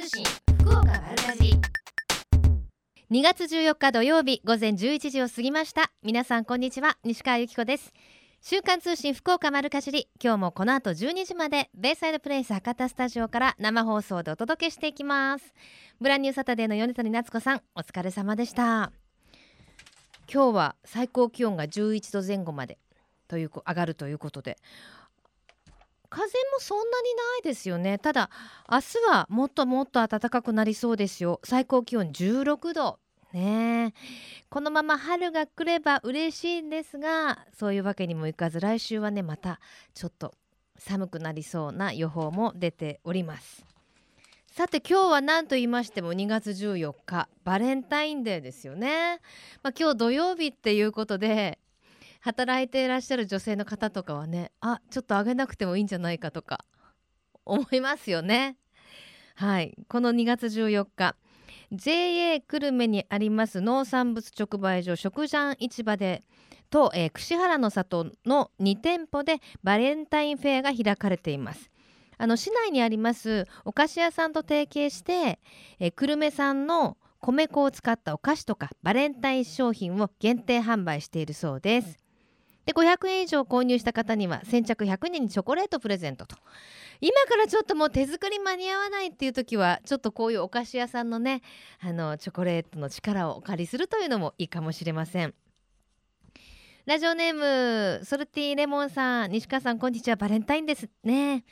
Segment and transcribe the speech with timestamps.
[0.00, 0.24] 通信
[0.60, 1.60] 福岡丸かじ
[3.10, 5.92] 2月14日土曜日午前11時を過ぎました。
[6.02, 7.92] 皆さんこんにちは西川由紀子です。
[8.40, 10.08] 週刊通信福岡丸かじり。
[10.18, 15.52] 今日もこの後12時までベイサイドプレイス博多スタジオから生放送でお届けしていきます。
[16.00, 18.92] ブランニューサタデーの米谷夏子さんお疲れ様でした。
[20.32, 22.78] 今日は最高気温が11度前後まで
[23.28, 24.56] という上がるということで
[26.10, 27.98] 風もそんなにないですよね。
[27.98, 28.30] ただ
[28.70, 31.40] 明日はもっともっと暖かくなりそうですよ。
[31.44, 32.98] 最高気温16度
[33.32, 33.94] ね。
[34.48, 39.60] このまま春が来れば嬉しいんですがそういうわけにもいかず来週はねまた
[39.94, 40.34] ちょっと
[40.76, 43.64] 寒くなりそうな予報も出ております。
[44.48, 49.20] さて今日は何と言いましても2月14日バレンタインデーですよね、
[49.62, 51.60] まあ、今日土曜日っていうことで
[52.20, 56.64] 働いていらっしゃる女性の方とかはねあちょっとあげなくてもいいんじゃないかとか
[57.44, 58.56] 思いますよね。
[59.34, 61.16] はいこの2月14日
[61.72, 66.24] JA 久留米にあります農産物直売所食ジャン市場で
[66.68, 71.70] と、えー、串原の里の2店舗でバレンタインフェアが開かれています。
[72.18, 75.40] あの市内にありますお菓子屋さんと提携して、
[75.78, 82.09] えー、久留米産の米粉を使ったお菓子とかバレンタイン商品を限定販売しているそうです。
[82.66, 86.36] で500円以上購入した方には先着100人にチョコレートプレゼントと。
[87.00, 91.40] 今からちょっともう手作り間に合わないっていう時はちょっとこういうお菓子屋さんのね
[91.80, 95.34] あのチョコレートの力をお借りするというのもいいかもしれません。
[96.86, 99.30] ラジオネームソルティレモンさん。
[99.30, 100.16] 西川さんこんにちは。
[100.16, 101.44] バレンタインですね。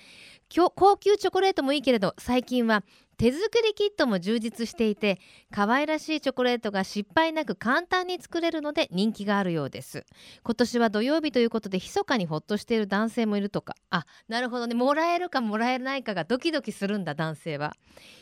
[0.75, 2.83] 高級チョコレートもいいけれど最近は
[3.19, 5.19] 手作りキットも充実していて
[5.51, 10.07] 可愛らしいチョコレートが失敗なく簡単に作れるので人気があるようです。
[10.45, 13.75] 今年は土曜日ということで密かにほっとしている男性もいるとか。
[13.91, 14.77] あなるほどね。
[14.77, 17.75] もらえるかもらえないかがドキドキするんだ男性は。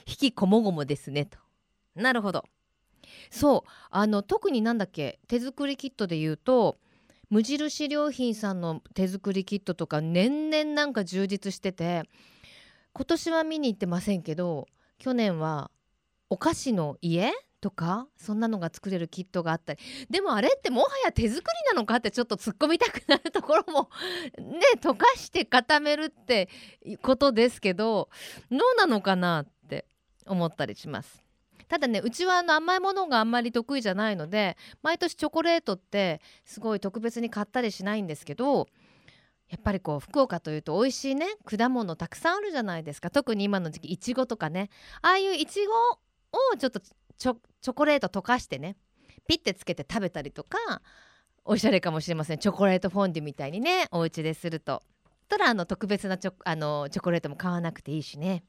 [0.07, 1.39] 引きこもごもですねと。
[1.95, 2.45] なるほど。
[3.31, 3.71] そう。
[3.91, 6.79] あの特になんだっけ手作りキットで言うと
[7.29, 12.05] 無印良品さんの手作りキットとか年々なんか充実してて
[12.95, 14.69] 今年は見に行ってませんけど
[14.99, 15.71] 去年は
[16.31, 19.81] お菓子の家とかそんなのが作れるキットがあったり。
[20.11, 23.91] でもあれってもはや手作りなのかってちょっと突っ込みたくなるところも
[24.39, 26.49] ね溶かして固めるって
[27.03, 28.09] ことですけど
[28.51, 29.87] どうなのかなって
[30.27, 31.23] 思ったりします。
[31.69, 38.69] ただねうちはあの甘いものがあんまり得意じゃないので毎年チョコレートってすごい特別に買ったりしないんですけど
[39.49, 44.71] やっぱりこう福岡というと美味しいね果物たくさんあるじゃないですか特に今の時期いちごとかね
[45.03, 46.81] ああいういちごをちょっと
[47.17, 48.77] チョコレート溶かしてね
[49.29, 50.59] ピッてつけて食べたりとか
[51.45, 54.83] おしゃれかもしれませんチョコレートフォンデュみたいにねお家ですると。
[55.29, 58.45] たらあの特別なチョあのチョコレートも買わなくていいしね。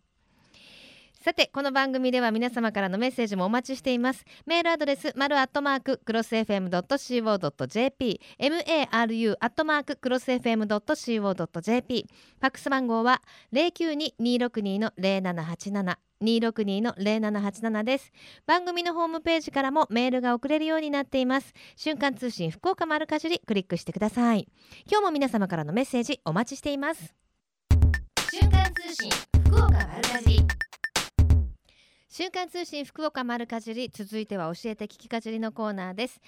[1.20, 4.24] さてこの番組では皆様からのメッセージもお待ちしています。
[4.46, 12.06] メールアドレスマルアットマーククロス FM.co.jp maru アットマーククロス FM.co.jp
[12.40, 18.12] ファックス番号は092-262の0787 262の0787です。
[18.46, 21.54] 番組のホームページからもメールが送れるようになっています。
[21.76, 24.48] 瞬間通信福岡丸かじりクリックしてください。
[24.90, 27.14] 今日も皆様からのメッセージお待ちしています。
[28.32, 29.12] 瞬間通信
[29.46, 30.67] 福岡丸かじり。
[32.20, 36.20] 週刊通信福岡丸かじり続いては教えて聞きかじりのコーナーです。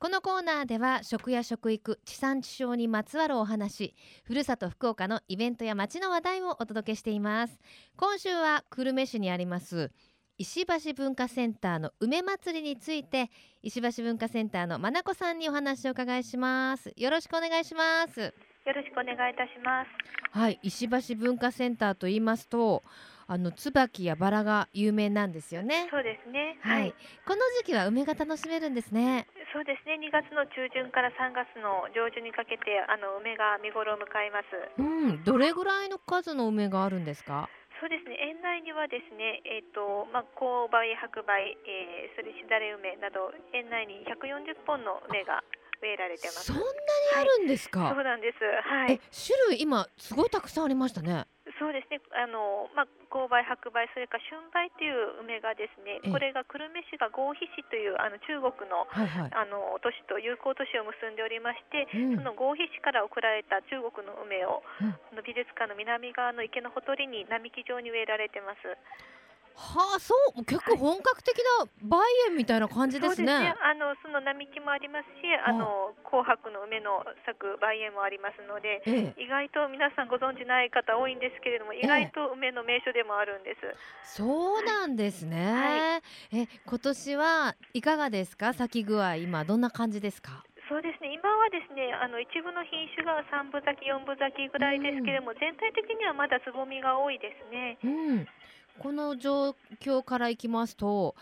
[0.00, 7.60] このコーナーでは食や食育地産地消にまつわるお話ふるさと福岡のイベントや街の話題をお届けしています。
[7.96, 9.92] 今週は久留米市にあります
[10.36, 13.30] 石橋文化センターの梅祭りについて
[13.62, 16.92] 石橋文化センターの真子さんにお話を伺いします。
[16.96, 18.20] よろしくお願いします。
[18.20, 18.32] よ
[18.72, 19.88] ろしくお願いいたします。
[20.36, 22.82] はい石橋文化センターと言いますと
[23.28, 25.88] あの椿やバラが有名なんですよね。
[25.90, 26.58] そうですね。
[26.62, 26.94] はい。
[27.26, 29.26] この時期は梅が楽しめるんですね。
[29.52, 29.98] そうですね。
[29.98, 34.46] 2月の中旬から3月の上旬にかけてあの梅が見頃を迎えます。
[34.78, 34.82] う
[35.18, 35.24] ん。
[35.24, 37.48] どれぐらいの数の梅があるんですか？
[37.80, 38.16] そうですね。
[38.30, 45.42] 園内にはですね、えっ、ー、とまあ紅梅、白梅、えー、それしだれ梅など園内に140本の梅が
[45.82, 46.46] 植えられてます。
[46.46, 46.68] そんなに
[47.20, 47.80] あるんですか？
[47.80, 48.38] はい、そうなんです。
[48.40, 49.00] はい。
[49.10, 51.26] 種類今すごいたくさんありましたね。
[51.58, 68.76] そうですね、あのまあ、紅梅、白梅、それから春梅という梅がですね、これが久留米市が合肥市というあの中国のはいはい、あの都市と友好都市を結んでおりまして、うん、その合肥市から送られた中国の梅を、うん、の美術館の南側の池のほとりに並木状に植えられてます。
[69.56, 71.96] はあそう結構本格的な梅
[72.28, 73.26] 園みたいな感じですね。
[73.26, 83.64] ねあのその並木もありますし、あの紅白の梅の咲く梅園もありますので、ええ、意外と皆さんご存知ない方多いんですけれども、意外と梅の名所でもあるんです。
[83.64, 83.74] え、
[84.04, 86.02] そうなんですね。
[86.30, 88.52] はい、え今年はいかがですか？
[88.52, 90.44] 咲き具合今どんな感じですか？
[90.68, 97.78] そうですね今はですねあの一部の品種が3分咲き4分咲きぐらいですけれども、うん、全体的にはまだつぼみが多いですね。
[97.82, 98.28] うん
[98.78, 101.14] この状況からいきますと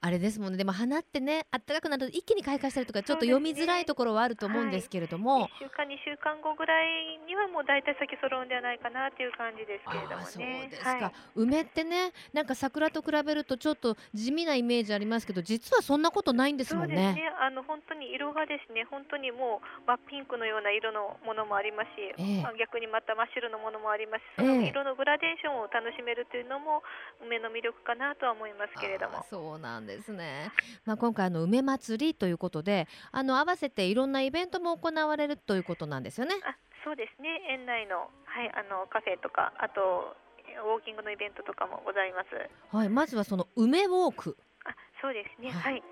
[0.00, 0.58] あれですもんね。
[0.58, 10.30] でも花ってね暖かくなると一気に開花したりとかちょっと読みづらいところはあると思うんですけれども、ねはい、1週間2週間後ぐらいにはもう大体咲き揃うんではないかなという感じですけれどもね。
[10.30, 16.94] そうですか、はい、梅ってねなんか桜と比べるとちょっと地味なイメージありますけど実はそんなことないんですもんね。
[16.94, 17.34] そうですね。
[17.42, 18.86] あの本当に色がですね。
[18.86, 26.86] 本当にもう真っピンクのような色のものもありますし、えまあ、逆にまた真っ白のものもありますしその色のグラデーションを楽しめるというのも
[27.18, 29.26] 梅の魅力かなとは思いますけれども。
[29.28, 30.52] そうなんですね
[30.84, 36.36] まあ、今回あの梅祭りということであの合わせていろんなイベントも行われるということなんですよね。
[36.44, 40.16] あそうですね園内の,、はい、あのカフェとかあと
[40.64, 42.76] ウォーキングのイベントとかもございます。
[42.76, 44.36] はい、まずはその梅ウォーク。
[44.64, 45.50] あ、そうですね。
[45.50, 45.82] はい、はい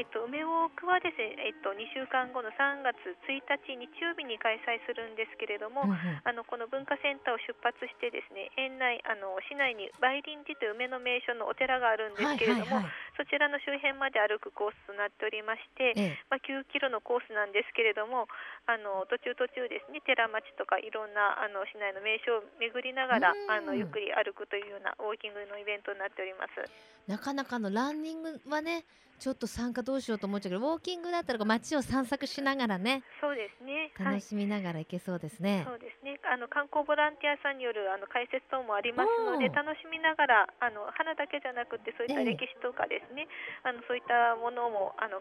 [0.00, 2.96] えっと、梅ウォークはですね、えっと、2週間後の3月
[3.28, 18.24] 1日日曜日に開催するんですけれども、うんうん、あのこの文化センターを出発してですね園内あの市内に梅林寺という梅の名所のお寺があるんですけれども、はいはいはい、そちらの周辺まで歩くコースとなっておりまして、ええ、まあ、9キロのコースなんですけれども
[18.64, 26.64] あの途中途中ですね寺町とかいろんなあの市内の名所を巡りながらあのゆっくり歩くというようなウォーキングのイベントになっております。
[27.04, 28.88] なかなかのランニングはね
[29.20, 33.92] ちょっと参加どうしようと思っちゃうけどウォーキングだったら街を散策しながらねそうですね。
[34.00, 36.18] 楽しみながら行けそうですね、はい、そうですね。
[36.24, 43.28] あの観光ボランティアさんによるあの解説等もありますので楽しみながらあの花だけじゃなくてそういった歴史とかですね、
[43.64, 45.20] えー、あのそういったものもあの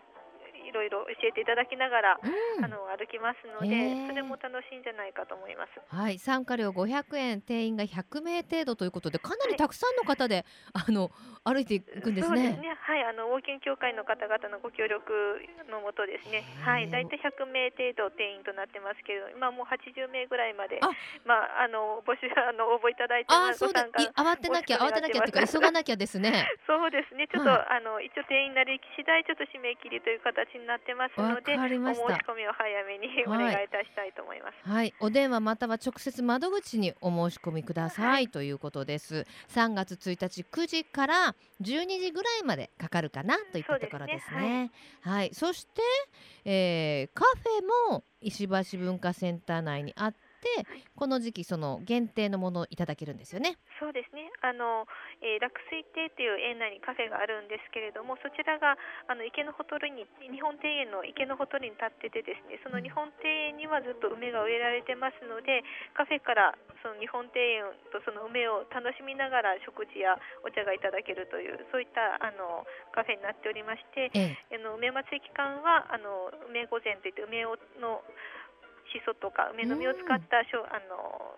[0.70, 5.82] いろいろ教えていただきながら、うん、あの歩きますので、それも楽しいんじゃないかと思います。
[5.90, 11.10] はい、参加料500円、定員が100名程度ということで、かなりたくさんの方で、はい、あの
[11.44, 12.38] 歩いていくんですね。
[12.38, 12.78] そうですね。
[12.78, 20.78] はい、あのウォーキング協会の方々のご協力のもとですね、はい、だいたい100名程度定員となってますけど、今もう80名ぐらいまで、
[21.26, 23.66] まああの募集あの応募いただいてます。
[23.66, 23.90] あ、そうだ。
[24.14, 26.46] 慌てなきゃ慌てなきゃというか急がなきゃですね。
[26.68, 27.28] そうですね。
[27.28, 34.70] ちょっと、はい、あの一応定員なり次第ちょっと締め切りという形になってますのでお申し込みを早めにお願いいたしたいと思います。
[34.70, 39.26] はい、お電話または直接窓口にお申し込みください、はい、ということです。
[39.50, 44.40] 3月1日9時から12時ぐらいまでかかるかなといったところですね。
[44.40, 44.72] すね
[45.02, 45.82] はい、はい、そして、
[46.46, 50.29] えー、カフェも石橋文化センター内にあって、
[50.96, 53.58] この時期その限定のものをいただけるんですよね。
[53.80, 54.32] そうですね。
[54.42, 54.86] あの、
[55.22, 58.76] えー、落水亭という園内にカフェがあるんですけれども、そちらが
[59.08, 65.64] あの池のほとりに日本庭園の池のほとりに立っててですね、その日本庭園にはずっと梅が植えられてますので、
[65.96, 72.64] カフェからその日本庭園とその梅を楽しみながら食事やお茶がいただけるというそういったあの
[72.96, 78.04] カフェになっておりまして、ええ、あの梅祭り期間はあの梅御膳といって梅の
[78.92, 81.38] しそとか梅の実を使ったしょ、あの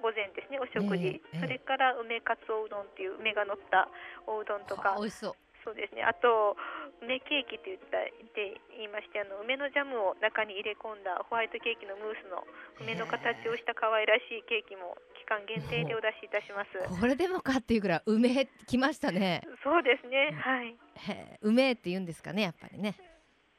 [0.00, 3.88] 午前ですねお食事、それから梅かつおうどんっていう梅が乗った
[4.26, 4.96] おうどんとか。
[4.98, 5.34] 美味しそう。
[5.62, 6.02] そうですね。
[6.02, 6.56] あと
[7.04, 12.48] 梅ケーキと言ったって言いましてあの梅のジャムを中に入れ込んだホワイトケーキのムースの
[12.80, 17.00] 梅の形をした可愛らしいケーキも期間限定でお出しいたします。
[17.00, 19.44] これでもかっていうぐらい梅きましたね。
[19.62, 20.76] そうですね、はい、
[21.42, 22.96] 梅って言うんですかねやっぱりね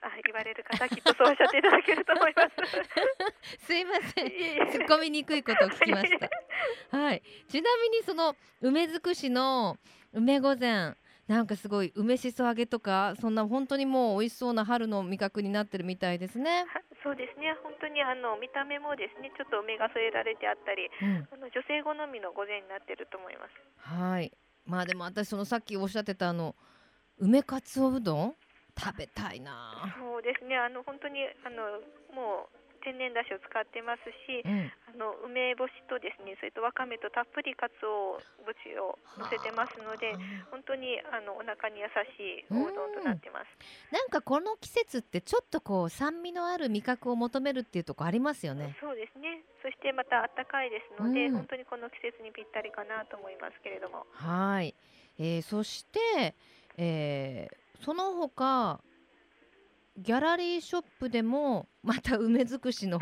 [0.02, 3.66] あ言われる方きっとそうおっしゃっていただけると思います。
[3.66, 4.26] すいません。
[4.26, 6.30] 突っ込みにくいことを聞きました。
[6.98, 7.22] はい。
[7.48, 9.78] ちなみにその梅尽くしの
[10.14, 16.66] 梅御膳なんかすごい梅しそ揚げとかそんな本当にもう美味しそうな春の味覚になってるみたいですね。
[17.04, 17.56] そうですね。
[17.64, 23.54] 本当にあの見た目もですねちょっと梅が添えられてあったり、うん、あの女性好みの御膳になってると思います。
[23.78, 24.32] はい。
[24.66, 26.56] まあでも私そのさっきおっしゃってたあの
[27.18, 28.36] 梅かつおうどん
[28.78, 29.94] 食べたいな。
[30.00, 30.58] そうですね。
[30.58, 31.82] あの本当にあの
[32.14, 40.18] もう天然だしを使ってますし、うん、あの梅干しとですねそれとわかめとたっぷりかつお節を乗せてますので
[40.50, 41.88] 本当にあのお腹に優
[42.18, 43.48] しいおうどんとなってます、
[43.94, 48.76] ん、なんかこの季節ってちょっとこう酸味のある味覚を求めるっていうとこありますよね。
[48.82, 49.46] そうですね。
[49.62, 54.08] そしてまた暖かいですので、うん、本当にこの季節にぴったりかなと思いますけれども。
[54.12, 54.74] はい、
[55.20, 56.34] えー、そして、
[56.78, 58.82] えー、その他
[59.98, 63.00] ギャラリーショップでも また梅尽くしの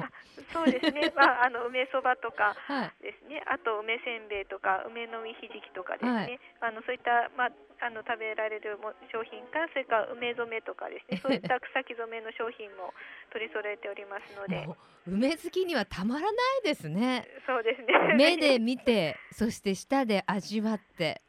[0.54, 2.56] そうですね、 まあ、あの梅そばとか
[3.02, 11.20] ですね、はい、あと梅せんべいとか梅の実ひじきとかですね、はい、あのそういった、まあ、あの食べられるも商品からそれから梅染めとかですね。
[11.24, 12.94] そういった草木染めの商品も
[13.32, 14.68] 取り揃えておりますので。
[15.08, 17.28] 梅好きにはたまらないですね。
[17.46, 18.14] そうですね。
[18.16, 21.22] 目で見てそして舌で味わって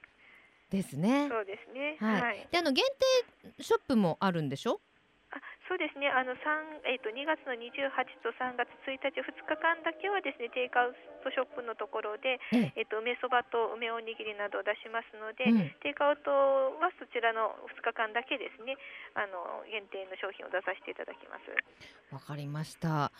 [0.71, 1.29] ですね。
[1.29, 1.97] そうですね。
[1.99, 2.85] はい、はい、であの限
[3.59, 4.81] 定ショップもあるんでしょ？
[5.71, 6.35] そうですね、あの
[6.83, 7.95] えーと、2月の28
[8.27, 16.35] と3月1日、2日間だけはですねテイクアウトショップのところで、えーと、梅そばと梅おにぎりなどを出しますので、うん、テイクアウト
[16.83, 18.75] はそちらの2日間だけですね。
[19.15, 21.47] あの限定の商品を出させていただきます。
[22.11, 23.13] わかりました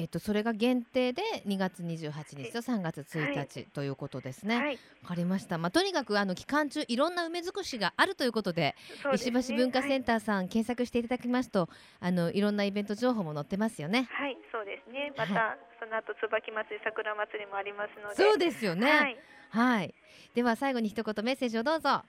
[0.00, 4.56] えっと、それが限定で2月28日と3月1日ということですね。
[4.56, 5.58] はい、かりました。
[5.58, 11.68] まあ、とにかくあの期間中いろんな梅尽くしがあるということで、でね、石橋文化センターさん、はい、検索していただきますと、
[12.00, 14.08] あのいろんなイベント情報も載ってますよね。
[14.10, 15.12] はい、そうですね。
[15.18, 18.14] また、はい、その後椿祭り、桜祭りもありますので。
[18.14, 19.18] そうですよね。
[19.50, 19.94] はい。
[20.34, 22.04] では最後に一言メッセージをどうぞ。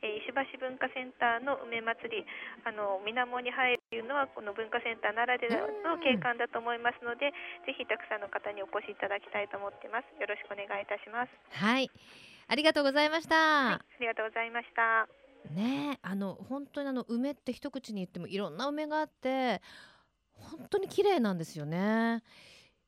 [0.00, 2.24] え石橋文化センターの梅祭り
[2.64, 7.32] あの水面に入るというのはこの文化センターならではの景観だと思いますので
[7.68, 10.08] ぜひたくさんの方にお越しいただきたいと思ってます。
[10.16, 11.32] よろしくお願いいたします。
[11.52, 11.90] はい。
[12.48, 15.06] ありがとうございました、はい、ありがとうございました。
[15.54, 19.62] ねあの本当にあの梅って一口に言ってもいろんな梅があって
[20.34, 22.22] 本当に綺麗なんですよね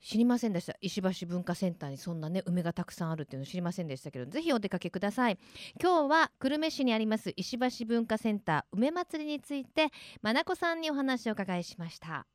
[0.02, 0.74] 知りませんでした。
[0.80, 5.38] 石橋文化センターにそんなね梅がたくさんあるっていうの知りませんでしたけどぜひお出かけください。
[5.80, 9.88] 今日は久留米市にあります石橋文化センター梅祭りについて
[10.20, 12.26] まなこさんにお話を伺いしました。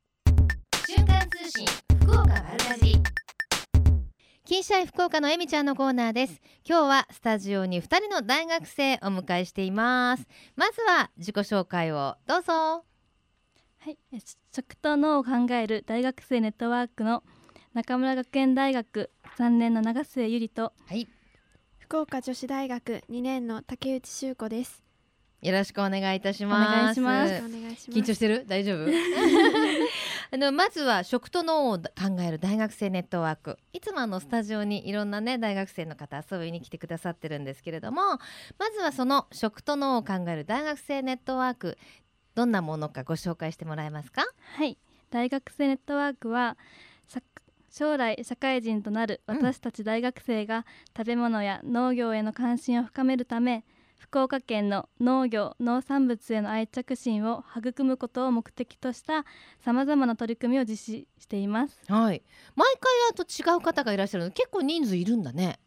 [0.86, 1.66] 瞬間通信
[2.00, 2.94] 福岡丸かじ
[4.46, 6.40] 金シャイ福岡のえみちゃんのコーナーです。
[6.66, 10.26] 今日はスタジオに2人の大学生お迎えしています。
[10.56, 12.52] まずは自己紹介をどうぞ。
[13.80, 13.98] はい
[14.50, 17.22] 食と脳を考える大学生ネットワークの
[17.78, 19.08] 中村学園大学
[19.38, 21.06] 3年の長末ゆりと、はい、
[21.78, 24.82] 福岡女子大学2年の竹内修子です。
[25.42, 26.76] よろしくお願いいたします。
[26.76, 27.34] お願いします。
[27.92, 28.44] 緊張してる？
[28.48, 28.90] 大丈夫？
[30.32, 33.56] あのまずは食と脳を考える大学生ネットワーク。
[33.72, 38.02] いつもあのスタジオにいろんなね大学生の方遊びに来てくださってるんですけれども
[38.58, 41.78] まずはその食と脳を考える大学生ネットワーク
[42.34, 44.24] どんなものかご紹介してもらえますか？
[44.56, 44.76] はい。
[45.10, 46.58] 大学生ネットワークは
[47.70, 50.64] 将来社会人となる私たち大学生が
[50.96, 53.64] 食べ物や農業への関心を深めるため
[53.98, 59.24] 福岡県の農業農産物への愛着心を育むことを目的とした
[59.60, 61.82] さまざまな取り組みを実施しています。
[61.88, 62.22] はい、
[62.54, 65.58] 毎回あと違う方がいらっしゃる結構人数いるんだね。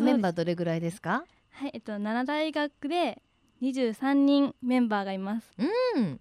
[0.00, 1.24] メンバーどれぐらいですか？
[1.52, 3.22] はい、えっと奈良大学で
[3.62, 5.48] 23人メンバーがいます。
[5.56, 6.20] うん。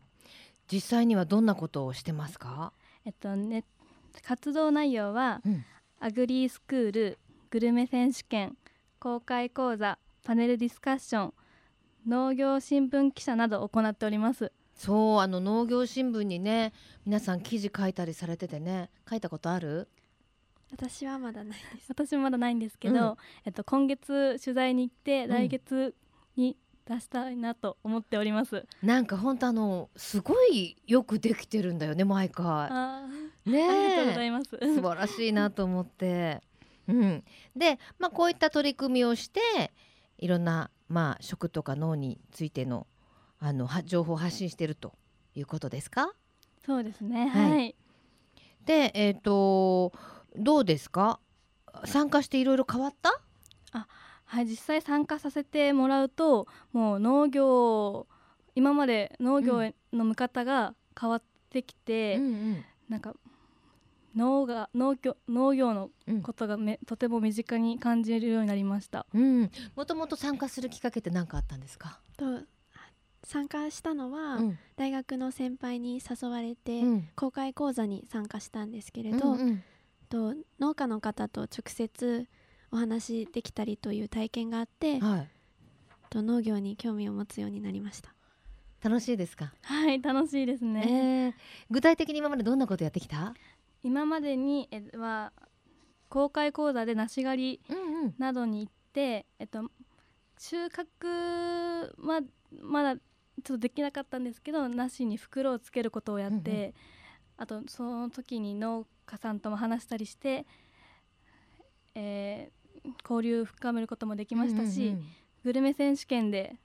[0.72, 2.72] 実際にはどんなことをしてますか？
[3.06, 3.64] えっとネッ
[4.22, 5.66] 活動内容は、うん、
[6.00, 8.56] アグリースクールグルメ選手権
[9.00, 11.34] 公開講座パネルディスカッション
[12.08, 14.52] 農業新聞記者など行っております。
[14.76, 16.74] そうあの農業新聞にね
[17.06, 19.88] 皆さん記事書いたりされててね書いたことある？
[20.72, 21.86] 私はまだないです。
[21.90, 23.16] 私もまだないんですけど、うん、
[23.46, 25.94] えっと、今月取材に行って来月
[26.36, 32.70] に出したいなと思っております、なんか本当あのすごいよくできてるんだよね毎回
[33.46, 34.50] ねありがとうございます。
[34.50, 36.42] 素晴らしいなと思って。
[36.88, 37.24] うん。
[37.56, 39.40] でまあこういった取り組みをして
[40.18, 42.88] いろんなまあ食とか脳についての
[43.40, 44.94] あの情報を発信していると
[45.36, 46.14] いうことですか？
[46.66, 47.28] そうですね。
[47.28, 47.76] はい、はい、
[48.66, 49.92] でえっ、ー、と
[50.36, 51.20] どうですか？
[51.86, 53.10] 参加していろいろ変わった？
[53.72, 53.88] あ
[54.26, 58.08] はい実際参加させてもらうともう農業
[58.56, 63.14] 今まで農業の見方が変わってきて、うんうん、なんか
[64.16, 65.90] 農が農業農業の
[66.22, 69.06] ことがめ、うん、とても身近に感じるようになりました。
[69.14, 72.00] うん、もともと参加するきっかけって何かあったんですか？
[72.18, 72.42] と
[73.26, 76.82] 参加したのは、うん、大学の先輩に誘われて、
[77.16, 79.64] 公開講座に参加したんですけれど、うんうん、
[80.10, 82.28] と農家の方と直接
[82.72, 85.30] お話できたりという体験があって、はい、
[86.10, 88.14] と農業に興味を持つようになりました。
[88.84, 89.54] 楽しいですか？
[89.62, 91.34] はい楽しいですね、えー、
[91.72, 93.34] 具体的に今までどんなことやってきた？
[93.84, 95.32] 今までにえは
[96.10, 99.72] 公開講座で梨狩りなどに行って、うんうん、えっと
[100.38, 102.22] 収穫は
[102.62, 103.02] まだちょっ
[103.44, 106.74] とできなかったんですけど梨に袋をつけることをやって、うんうん、
[107.38, 110.46] あとその時に農家さんとも話したりして、
[111.96, 115.06] えー、交流深めることもできましたし、うんうんうん、
[115.44, 116.56] グルメ選手権で、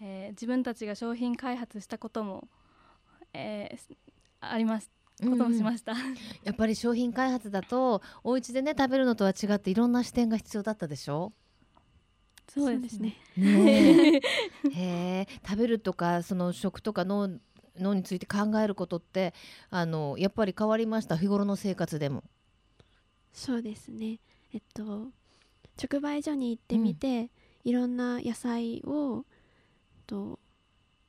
[0.00, 2.48] えー、自分たちが商品開発したことも、
[3.32, 3.96] えー、
[4.40, 4.90] あります
[5.22, 5.98] こともしました、うん、
[6.42, 11.32] やっぱり商品開発だとお家でね食べるのとは違っていろんな視点が必要だったでしょ？
[12.48, 13.16] そうですね。
[13.36, 14.20] ね。
[14.74, 17.30] へ食べるとかその食とか脳
[17.78, 19.34] 脳について考えることって
[19.70, 21.16] あのやっぱり変わりました？
[21.16, 22.22] 日頃の生活でも。
[23.32, 24.20] そうですね。
[24.52, 25.08] えっと
[25.82, 27.30] 直売所に行ってみて、うん、
[27.64, 29.24] いろんな野菜を
[30.06, 30.38] と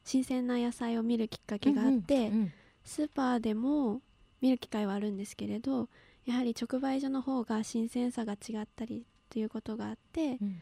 [0.04, 2.54] 新鮮な野菜を見るきっかけがあって、うんうんうん、
[2.86, 4.02] スーパーでも
[4.42, 5.90] 見る機会はあるんですけれど
[6.26, 10.62] やはり直売所の方が新鮮さが違ったりということがあって、うん、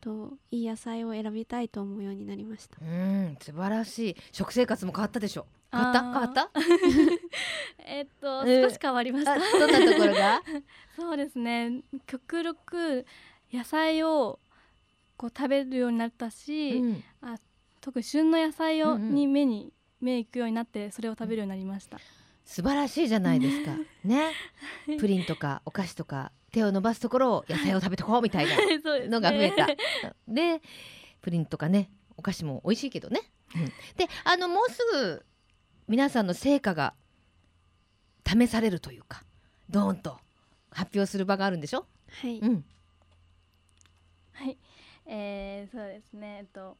[0.00, 2.76] といい野菜を選びたいと思うようになりました。
[2.80, 4.16] うん素晴らしい。
[4.32, 5.46] 食生活も変わったでしょ。
[5.72, 6.00] 変わった？
[6.02, 6.50] 変わった？
[7.86, 9.34] えっと、少し変わりました。
[9.38, 10.42] どんなところが？
[10.96, 11.82] そうですね。
[12.06, 13.04] 極力
[13.52, 14.38] 野菜を
[15.16, 17.36] こう食べるようになったし、うん、あ
[17.80, 19.72] 特に旬の野菜を、うんうん、に目に
[20.04, 21.98] 目いくようになってそれを食べるようになりました、
[22.44, 23.76] 素晴らしいじゃないですか。
[24.04, 24.32] ね。
[24.98, 28.56] プリンとかお菓子とか手を伸ばすところを野菜を食べとこうみたいな
[29.08, 29.66] のが増えた、
[30.28, 30.62] で
[31.20, 33.22] プリンとかねお菓子も美味しいけどね、
[33.56, 33.64] うん、
[33.96, 35.26] であのもうすぐ
[35.88, 36.94] 皆さんの成果が
[38.24, 39.24] 試されるというか
[39.68, 40.20] ドーンと
[40.70, 41.86] 発表する場があるんでしょ？
[42.08, 42.64] はい、うん、
[44.32, 44.58] はい。
[45.06, 46.38] えー、そうですね。
[46.40, 46.76] えっと。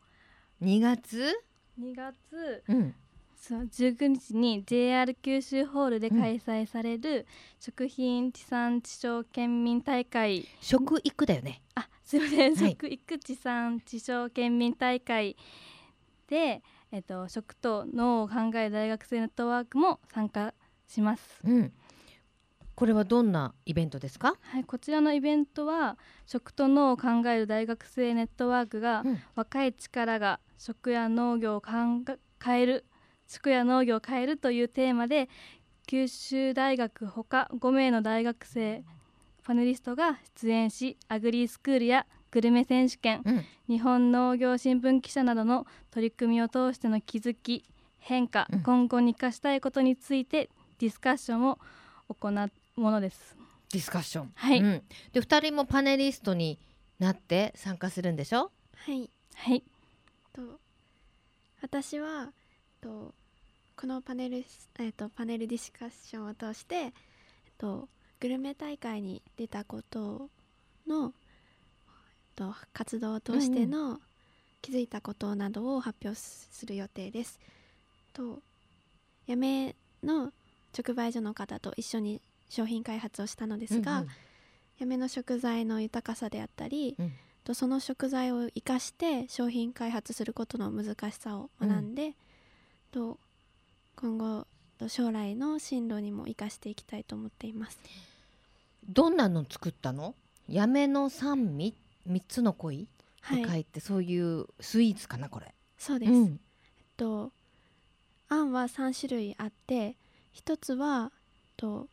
[0.62, 1.34] 2月
[1.80, 2.94] ？2月、うん、
[3.46, 7.26] そう19日に JR 九州ホールで開催される
[7.60, 11.60] 食品地産地消県民大会、食育だよね。
[11.74, 15.36] あすみません、はい、食育地産地消県民大会
[16.26, 20.54] で、えっと、食と脳を考える大学生ネットワークも参加
[20.86, 21.70] します、うん、
[22.74, 24.36] これはどんなイベントですか？
[24.40, 32.06] はいこちらのイベントは食と脳を考える大学生ネットワークが、うん、若い力が食や農業を変
[32.58, 32.86] える
[33.26, 35.28] 食や農業を変えるというテーマで
[35.86, 38.82] 九州大学ほか5名の大学生
[39.42, 47.64] パネリストが出演しアグリースクールやグルメ選手権、うん、日本農業新聞記者などの取り組みを通しての気づき
[47.98, 51.58] 変化、うん、今後に生かしたいことについてディスカッションを
[52.08, 53.36] 行うものです。
[53.72, 54.32] ディスカッション。
[54.34, 54.60] はい。
[54.60, 56.58] うん、で二人もパネリストに
[56.98, 58.50] なって参加するんでしょ？
[58.74, 59.62] はいはい。
[60.32, 60.42] と
[61.62, 62.32] 私は
[62.84, 63.14] と
[63.76, 64.44] このパネル
[64.78, 66.92] えっとパネルディスカッションを通してえっ
[67.56, 67.88] と
[68.20, 70.28] グルメ大会に出たこと
[70.86, 71.12] の
[72.36, 74.00] と活動を通しての
[74.60, 77.38] 気づいたことなどを発表する予定です。
[78.12, 78.40] と
[79.26, 80.32] やめの
[80.76, 84.08] 直売所の方と一緒に商品開発をしたのですが、うんうん、
[84.78, 87.12] やめの食材の豊かさであったり、うん、
[87.44, 92.14] とその食材を生かして商品開発することの難しさを学んで、うん、
[92.94, 93.18] と
[93.96, 94.46] 今後
[94.86, 97.78] 将来の進路にも生かしていきたいと思っています。
[98.88, 100.14] どんなの作ったの？
[100.48, 101.74] やめの三味？
[102.06, 102.82] 三つの恋？
[102.82, 102.88] って
[103.26, 105.52] 書いて、はい、そういうスイーツかなこれ。
[105.76, 106.30] そうです、うん、えっ
[106.96, 107.32] と
[108.28, 109.96] あんは3種類あって
[110.32, 111.10] 一つは
[111.56, 111.88] と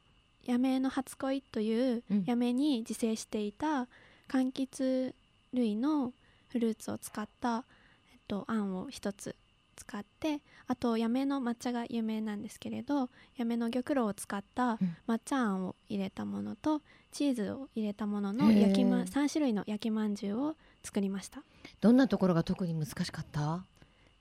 [0.46, 3.88] やめの初恋というやめに自生していた
[4.28, 5.14] 柑橘
[5.54, 6.14] 類の
[6.50, 7.64] フルーツを使った、
[8.12, 9.36] えっと、あんを一つ
[9.82, 21.42] 使ってあとやめの抹茶が有名なんですけれどやめの玉露を使った抹茶あんを入れたものと、チーズを入れたものの焼き、ま、3種類の焼きまんじゅうを作りました。
[21.82, 23.66] どんなところが特に難しかった？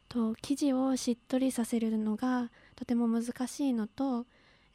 [0.08, 4.26] と生地をしっとりさせるのがとても難しいのと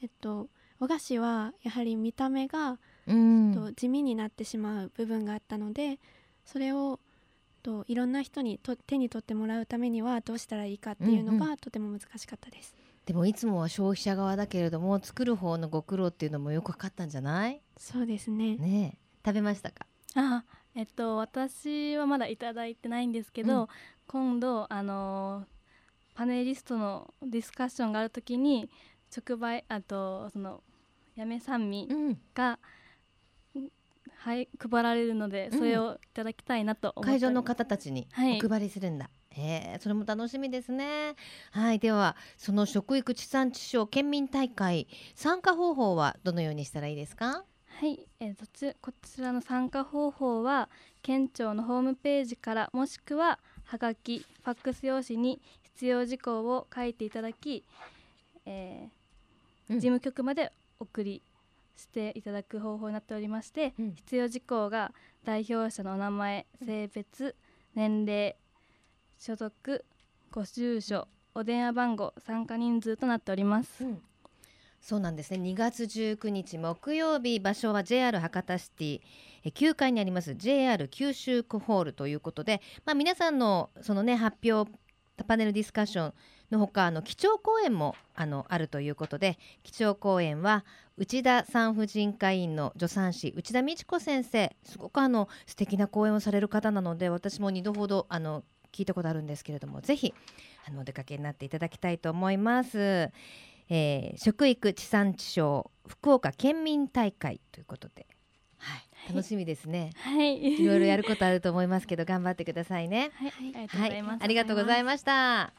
[0.01, 0.47] えっと
[0.79, 5.99] 和菓子はやはり見た目が、うん、と地味になってしまう部分があったので
[6.45, 6.99] それを
[7.65, 12.75] といろんな人にと手に取ってもらうためにはどうしたらいいかっていうのがとても難しかったです。
[13.07, 17.59] でもいつもは消費者側だけれども作る方のご苦労っていうのもよく分かったんじゃない？
[17.77, 18.57] そうですね。
[18.57, 19.87] ね食べましたか？
[20.13, 20.43] あ
[20.75, 23.67] えっと私はまだいただいてないんですけど、うん、
[24.05, 25.45] 今度あのー、
[26.15, 28.69] パネリストのディスカッションがあるときに
[29.15, 30.61] 直売あとその
[31.15, 31.87] やめ酸味
[32.35, 32.57] が、うん、
[34.25, 38.07] はい配られるのでそれをいただきたいなと会場の方たちに
[38.43, 41.13] お配りするんだ、はい、えそれも楽しみですね。
[41.51, 47.43] はいではその食育地産地消県民大会参加方法はどのようにしたらいいですか？
[47.67, 50.69] はい、えー、ちこちらの参加方法は
[51.03, 57.63] 県庁のホームページからもしくははがきファックス用紙に必要事項を書いていただき、
[58.47, 58.95] えー
[59.67, 61.23] 事務局まで送り
[61.75, 64.91] していただく方法になっておりまして、うん、必要事項が
[65.23, 67.35] 代表者のお名前性別
[67.75, 68.35] 年齢
[69.17, 69.85] 所属
[70.31, 74.01] ご住所お電話番号参加人数となっております、うん、
[74.81, 75.39] そうなんですね。
[75.39, 79.01] 2月19日木曜日場所は JR 博多シティ
[79.45, 84.71] 9階にあります JR 九州区ホールということで、まあ、皆さんのそのね発表
[85.23, 86.13] パネルディスカッション
[86.51, 90.65] のほかあの基調講演もあのあるということで基調講演は
[90.97, 100.13] 内田産婦人科医院の助産師内田美智子先生すごくあの素敵な講演をされる方なので私も2度ほどあの聞いたことあるんですけれどもぜひ
[100.67, 103.11] あのお出かけになっていただきたいと思います。
[103.67, 108.05] えー、食育地産地消福岡県民大会ということで、
[108.59, 109.91] はい、楽しみですね。
[109.95, 113.11] はい、いろいろやることあると思いますけど 頑張ってくださいね。
[113.15, 113.31] はい、
[113.67, 115.53] はい、ありがとうございました。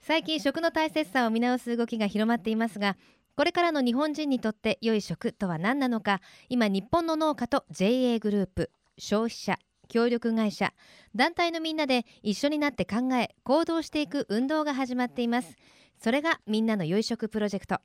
[0.00, 2.96] 最近食の大切さを見直す動きが広まっていますが
[3.36, 10.72] これからの日本人にとって良い食とは何なのか今日本の農家と JA グループ消費者協力会社
[11.14, 15.56] 団体のみんなで一緒になって考え行動していく運動が始まっています。
[15.98, 17.80] それがみんなの良い食プロジェクト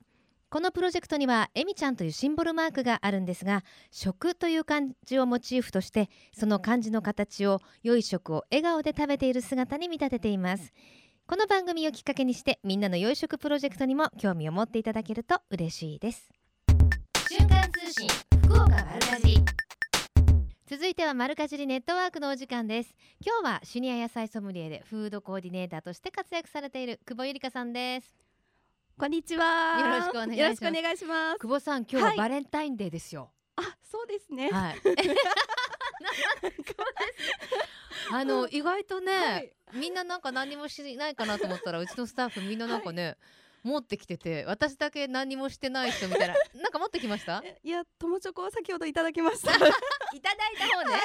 [0.56, 10.72] このプロジェクトにはえみちゃんというシンボルマークがあるんですが食という漢字をモチーフとしてその漢字の形を良い食を笑顔で食べている姿に見立てています。
[11.28, 16.32] この番組をきっかけにしてみんなの養殖プロジェクトにも興味を持っていただけると嬉しいです。
[17.30, 18.08] 瞬間通信
[18.46, 19.46] 福岡丸かじり。
[20.68, 22.96] 続いては丸かじりネットワークのお時間です。
[23.20, 28.25] 今日はシニア野菜ソムリエでフードコーディネーターとして活躍されている久保ゆりかさんです
[28.98, 29.78] こんにちは。
[29.78, 30.14] よろしくお
[30.72, 31.40] 願いします。
[31.40, 34.50] 久保さん今日はバレンタインデーですよ、はい、あそうですね。
[34.50, 34.76] はい。
[38.14, 43.18] あの意外とね、はい、みんななんか何もしないかなと思ったらうちのスタッフみんななんかね、はい。
[43.66, 47.44] 持ってきてて私だけ何もしてない人みたいな なんか持ってきました？
[47.64, 49.52] いや友チョコを先ほどいただきました
[50.16, 51.02] いただいた方ね、はい、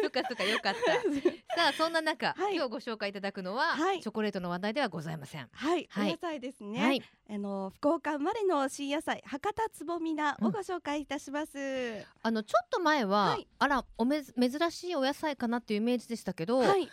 [0.00, 0.92] そっかそっかよかった。
[1.56, 5.48] さあそんな中、はい、今日ご紹介いただくのは、はい、チョコレートの話題ではございません。
[5.52, 16.88] はい、はい、野菜ですね、はい、あの福岡生まれの新野菜博多つぼみなをご紹介いたします、うん、あのちょっと前は、あらおめ珍しいお野菜かなっていうイメージでしたけど、最近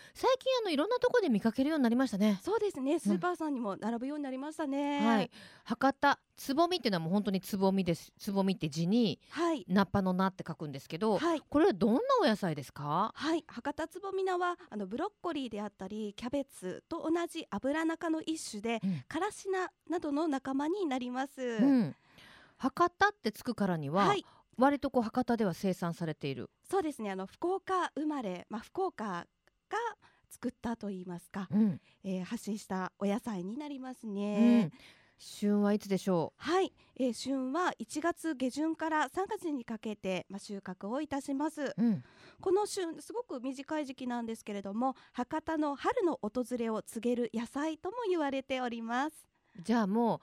[0.61, 2.39] あのいろんなところで見かけるようになりましたね。
[2.43, 5.31] そうですねスーパーさんにも並ぶようになりましたね、はい。
[5.65, 13.11] 博多つぼみっていうのはもう本当につぼみですつぼみって字に、はい、ナッパの菜って書くんですけど、はい、これはどんなお野菜ですか？
[13.15, 21.95] はい博多つぼみ菜はあのブロッコリーであったりキャベツと同じ油中の一種で、うん、からし菜などの仲間になります、うん、
[22.57, 24.25] 博多ってつくからには、はい、
[24.57, 26.49] 割とこう博多では生産されている。
[26.69, 29.25] そうですねあの福岡生まれ、まあ、福岡が
[30.29, 34.71] 作ったと言いますか、うん、えー、発信したお野菜になりますね、
[35.19, 36.41] 旬はいつでしょう？
[36.41, 42.03] はい、えー、旬は1月下旬から3月にかけて、まあ、収穫をいたします、うん、
[42.39, 49.27] この旬すごく短い時期なんですけれども博多の春の訪れを告げる野菜とも言われております。
[49.61, 50.21] じゃあも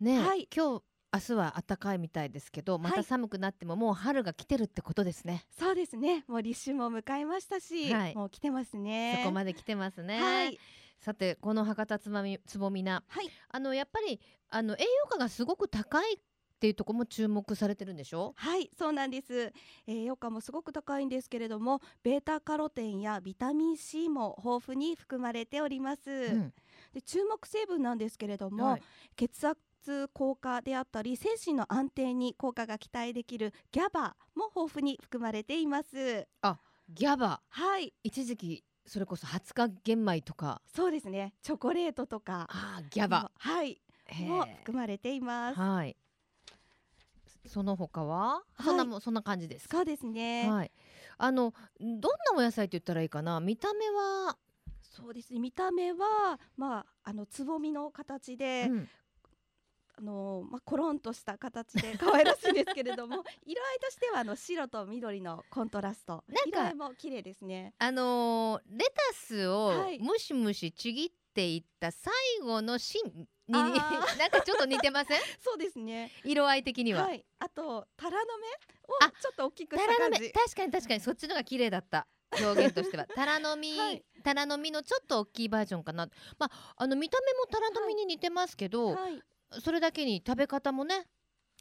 [0.00, 0.82] うね、はい、今日
[1.12, 6.24] 明日は暖かいみたいですけどまた寒くなってももう春が来てるってことですね、はい、そうですね。
[6.28, 9.20] もう立春も迎えましたし、はい、もう来てますね。
[9.22, 10.22] そこまで来てますね。
[10.22, 10.58] はい
[10.98, 16.18] さてこの博多つまみつぼみな、はい、あのやっぱりあの栄養価がすごく高いっ
[16.58, 18.32] ていうところも注目されてるんでしょ？
[18.34, 19.52] はいそうなんです。
[19.86, 26.54] 栄養価もすごく高いんですけれどもベータカロテンやビタミン C も豊富に含まれております、うん、
[26.94, 28.82] で注目成分なんですけれども、はい、
[29.16, 36.26] 血圧効果であったり精神の安定に効果が期待できるギャバも豊富に含まれています。
[36.40, 37.92] あギャバはい。
[38.02, 40.62] 一時期それこそ20日玄米とか。
[40.74, 41.34] そうですね。
[41.42, 42.46] チョコレートとか。
[42.50, 43.30] あギャバ。
[43.36, 43.80] はい。
[44.20, 45.58] も含まれています。
[45.58, 45.96] はい。
[47.46, 50.48] その他は、はい、そんなもそんな感じですそうですね。
[50.50, 50.72] はい。
[51.18, 53.40] あのどんなお野菜って言ったらいいかな？
[53.40, 54.36] 見た目は？
[54.82, 55.40] そうですね。
[55.40, 58.88] 見た目はまああのつぼみの形で、うん、
[59.98, 66.22] あのまあ、コロンとした形で可愛らしいですけれども 色合いとしてはあの白と緑のコントラスト。
[66.46, 67.72] 色合いも綺麗ですね。
[67.78, 73.74] あのー、レタスをムシムシちぎっていった最後の芯に なん
[74.30, 75.20] かちょっと似てません？
[75.40, 76.12] そうですね。
[76.24, 78.48] 色合い的には、はい、あとタラの芽
[79.08, 80.30] をちょっと大きくした感じ。
[80.30, 81.00] 確かに確かに。
[81.00, 82.06] そっちのが綺麗だった。
[82.38, 83.06] 表現としては。
[83.06, 86.08] タラの実、はい、タラの実のちょっと大きいバージョンかな。
[86.38, 89.22] まああの見た目もタラの実に似てますけど、はい、
[89.60, 91.06] それだけに食べ方もね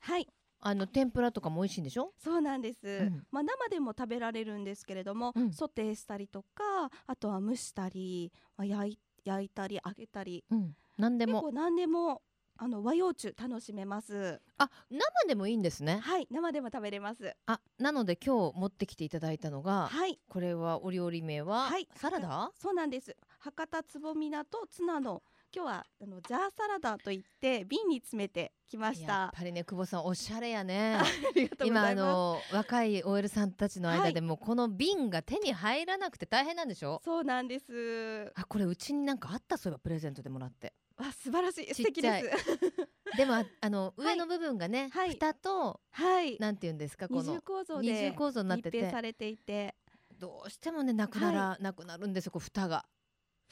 [0.01, 0.27] はい。
[0.62, 2.13] あの天ぷらとかも美味しいんでしょ？
[2.17, 11.51] そうなんです、うん、まあ生でも食べられるんですけれども、うん、ソテーしたりとかあとは蒸したり、まあ、焼い焼いたり揚げたり、うん、何でも。
[11.51, 12.21] 何でも
[12.58, 14.39] あの和洋中楽しめます。
[14.58, 15.99] あ生でもいいんですね。
[16.01, 16.27] はい。
[16.31, 17.36] 生でも食べれます。
[17.47, 20.19] あなので今日持ってきていただいたのがはい。
[20.29, 22.51] これはお料理名は、はい、サラダ？
[22.55, 23.17] そうなんです。
[23.39, 25.21] 博多つぼみ菜とツナの
[25.55, 29.13] 今日はあのジャーサラダといって瓶に詰めてきました。
[29.13, 30.99] やっぱりね久保さんおしゃれやね。
[31.63, 36.99] 今あの若い OL さんたちの間でも、この瓶が手に入らなくて大変なんでしょ？
[37.05, 38.33] そうなんです。
[38.35, 40.73] あこれうちになんかあったそういえばプレゼントでもらって。
[40.97, 41.73] あ素晴らしい。
[41.73, 43.15] 素敵です。
[43.15, 48.91] でもあの上の部分がね、はい、蓋と、はい、なんていうんですかこの二重構造で二重構造になってて。
[48.91, 49.73] されていて。
[50.17, 52.85] どうしてもねなくなら、はい、なくなるんですよこう蓋が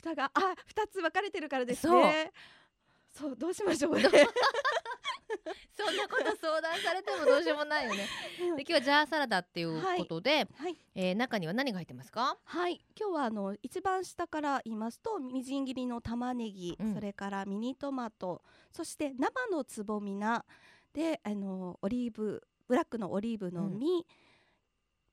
[0.04, 2.34] 蓋があ二つ分かれてるからですね。
[3.12, 3.36] そう。
[3.38, 3.96] どうしましょう。
[3.96, 4.04] ね
[5.74, 8.08] そんなこと相談されてもどうしようもないよね。
[8.58, 10.48] で今日はジャーサラダっていうことで、はい。
[10.56, 12.38] はい、えー、中には何が入ってますか？
[12.44, 12.84] はい。
[13.00, 20.46] 今日はあの一番下から言いますとみじん切りの玉ねぎ、うん、それからミニトマト、そして生のつぼみな
[20.92, 24.06] であのオリーブブラックのオリーブの実、うん、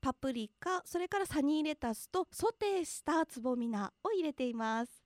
[0.00, 5.02] パプリカそれからサニーレタスとソテーしたつぼみなを入れています。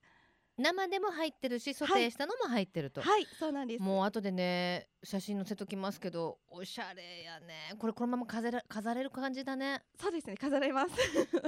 [0.57, 3.81] 生でも入ってるしソテーしたのも入ってると、はい、はい、そうなんです。
[3.83, 7.75] もう後でね写真載せときますけどおしゃれやね。
[7.77, 9.83] これこのまま飾れ飾れる感じだね。
[9.99, 10.95] そうですね飾れます。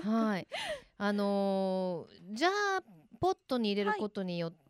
[0.07, 0.47] はい。
[0.97, 2.83] あのー、じゃあ
[3.21, 4.66] ポットに入れることによって、はい、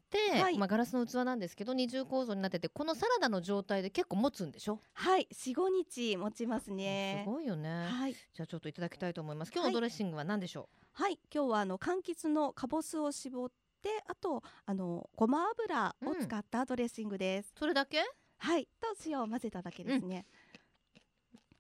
[0.58, 4.80] まあ、ガラスの器なんですけど二重構造になっててこのサラダの状態で結構持つんでしょ？
[4.94, 5.28] はい。
[5.32, 7.24] 四五日持ちますね。
[7.26, 9.52] すごいよね、はい、じゃあちょっといただきたいと思います。
[9.54, 11.04] 今日のドレッシングは何でしょう？
[11.04, 18.00] はい、今日はあの柑橘のかぼすを絞ってであとあのごま油を使ったドレッシングです、うん、それだけ？
[18.40, 18.68] はい。
[18.82, 20.26] と塩を混ぜただけですね、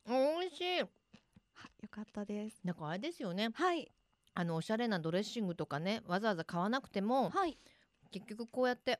[0.07, 0.77] うん、美味しい。
[0.79, 0.87] よ
[1.91, 2.59] かったです。
[2.63, 3.49] なんかあれですよね。
[3.53, 3.91] はい。
[4.33, 7.55] あのおしゃれなドレッシングとかねわざわざ買わなくても、はい、
[8.07, 8.99] 結局こうやって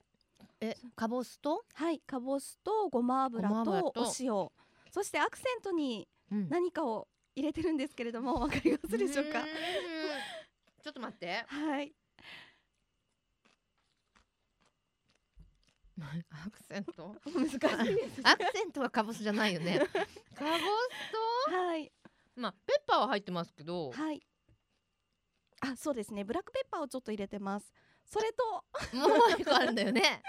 [0.60, 1.64] えかぼすと？
[1.74, 4.50] はいかぼすとごま油とお塩。
[4.92, 6.08] そしてアクセントに
[6.50, 9.44] 何かを入れてるんですけれども、わ、かりますでしょうか？
[10.84, 11.46] ちょっと待って。
[11.48, 11.94] はい。
[16.00, 17.16] アクセント？
[17.26, 17.60] 難しい
[18.24, 19.80] アクセントはかぼすじゃないよね。
[19.80, 20.62] かぼす
[21.48, 21.56] と？
[21.56, 21.92] はい。
[22.36, 23.92] まあペッパーは入ってますけど。
[23.92, 24.22] はい。
[25.62, 26.24] あそうですね。
[26.24, 27.74] ブラックペッパーをちょっと入れてます
[28.10, 28.64] それと。
[28.96, 30.24] もう一個あるんだよね。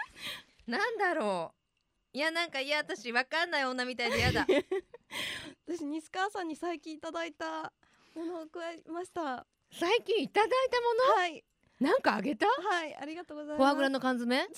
[0.66, 2.16] なんだろう。
[2.16, 4.46] いやなんかいや私わかんない女みたいでやだ。
[5.66, 7.72] 私西川さんに最近いただいた
[8.14, 9.46] ものを加えました。
[9.72, 11.14] 最近いただいたもの？
[11.14, 11.44] はい。
[11.78, 12.46] なんかあげた？
[12.46, 13.58] はいありがとうございます。
[13.58, 14.36] フォアグラの缶詰？
[14.42, 14.48] い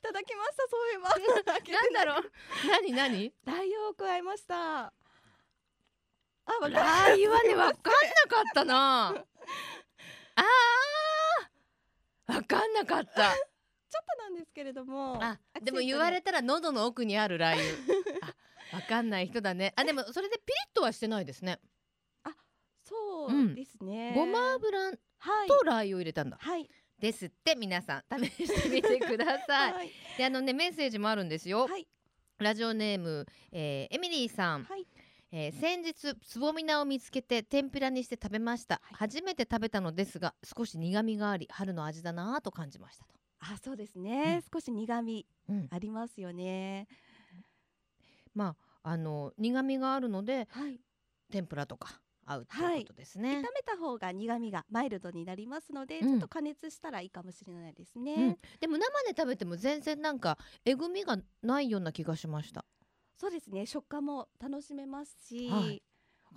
[0.00, 1.10] ただきましたそういえば。
[1.72, 2.32] なんだろう。
[2.68, 3.34] 何何？
[3.44, 4.84] ラー油を加えました。
[4.84, 4.92] あ
[6.60, 9.08] ラー油はねわかんなかったな。
[9.08, 10.42] あー
[12.26, 13.32] わかんなかった
[13.92, 17.66] ちょっとなんですけれどもあでも言われたら喉の奥にあるラー油
[18.72, 21.60] あわかんない人だねあでもそれでピリッとはしてないですね
[22.24, 22.34] あ
[22.82, 24.92] そうですね、うん、ごま油
[25.46, 26.38] とラー油を入れたんだ。
[26.40, 26.68] はい。
[26.98, 29.72] ですって皆さん試してみてください。
[29.74, 31.66] はい、であのねメッセージもあるんですよ。
[31.66, 31.86] はい、
[32.38, 34.64] ラジオネーム、えー、エミリーさん。
[34.64, 34.86] はい
[35.34, 43.14] えー、先日つぼみ菜を見つけて天ぷらにして食べました、はい、初めて食べたのですが少し苦味があり春の味だなと感じましたと。
[43.40, 45.26] あそうですね、うん、少し苦味
[45.70, 46.86] ありますよね、
[47.32, 47.42] うん、
[48.34, 50.78] まああの苦味があるので、はい、
[51.30, 62.64] 天ぷらとか合うということですね、はい、炒めた方が苦味がマイルドになりますので、うん、ちょっと加熱したらいいかもしれないですね、うん、でも生で食べても全然なんかえぐみがないような気がしました
[63.22, 63.66] そうですね。
[63.66, 65.48] 食感も楽しめますし。
[65.48, 65.80] わ、はい、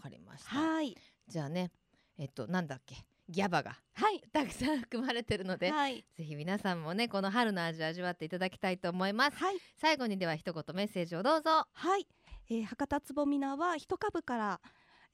[0.03, 0.49] かりました。
[0.55, 0.95] はい。
[1.27, 1.71] じゃあね
[2.19, 2.95] えっとなんだっけ？
[3.27, 11.65] ギャバが、はい、たくさん含まれてるので、はい、ぜひ皆さんもねこの春の味を味わっていただきたいと思います、はい、最後にでは一言メッセージをどうぞ。
[11.73, 12.05] はい、
[12.51, 14.61] えー、博多つぼみ菜は一株から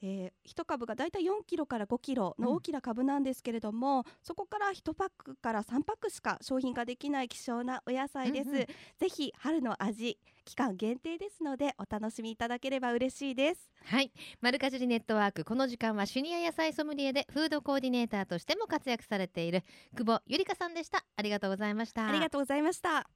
[0.02, 13.70] えー、1株がだいたい4キロから5キロの大きな株なんですけれども、うん、そこから1パックから3パックしか商品化できない希少なお野菜です、うんうん、ぜひ春の味期間限定ですのでお楽しみいただければ嬉しいです。
[13.86, 14.12] はい。
[14.42, 19.64] マルカジリネットワークこの時間はシニア野菜ソムリエでフードコーディネーターとしても活躍されている
[19.96, 21.06] 久保ゆりかさんでした。
[21.16, 22.08] ありがとうございました。
[22.08, 23.08] ありがとうございました。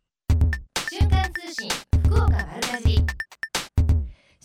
[0.90, 1.70] 瞬間通信
[2.06, 3.25] 福岡マルカジ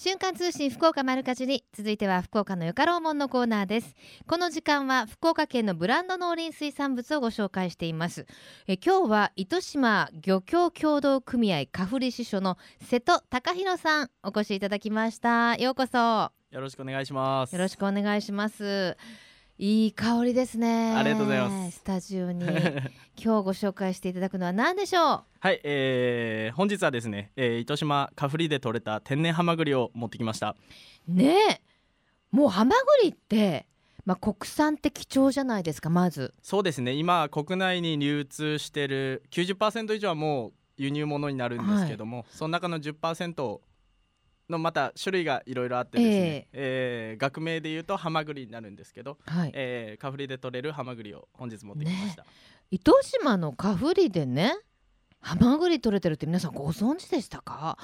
[0.02, 3.94] 瞬間通信福岡丸かじり続いては福岡のよかろうもんのコーナーです。
[4.26, 8.24] この時間は福岡県のブランド農林水産物をご紹介しています。
[8.66, 15.56] え今日は糸島漁協協同組合カフリ支所の瀬戸隆弘さんお越しいただきました。
[15.56, 15.98] ようこそ。
[15.98, 16.32] よ
[16.62, 17.52] ろしくお願いします。
[17.52, 18.96] よろしくお願いします
[19.62, 20.94] いい香りですね。
[20.96, 21.76] ありがとうございます。
[21.80, 22.46] スタジオに。
[23.22, 25.22] 今日ご紹介していただくのは何でしょう？
[25.38, 30.56] はい、えー、本日はですね、えー、糸島カフリで採れた天然ハマグリを持ってきました。
[31.06, 31.60] ねえ。
[32.30, 33.66] もうハマグリって
[34.06, 36.32] まあ、国産って貴重じゃないですかまず。
[36.40, 36.94] そうですね。
[36.94, 43.60] 今国内に流通してる90%以上はもう輸入物になるんですけども、はい、その中の10%
[44.50, 52.28] のまた種類がいろいろあってですね、えー、えー、学名でいうとハマグリになるんですけど、はい、えー、カフリで取れるハマグリを本日持ってきました、ね、
[52.70, 54.54] 糸島のカフリでね
[55.22, 57.76] ハマグリ取れてるって皆さんご存知でしたか？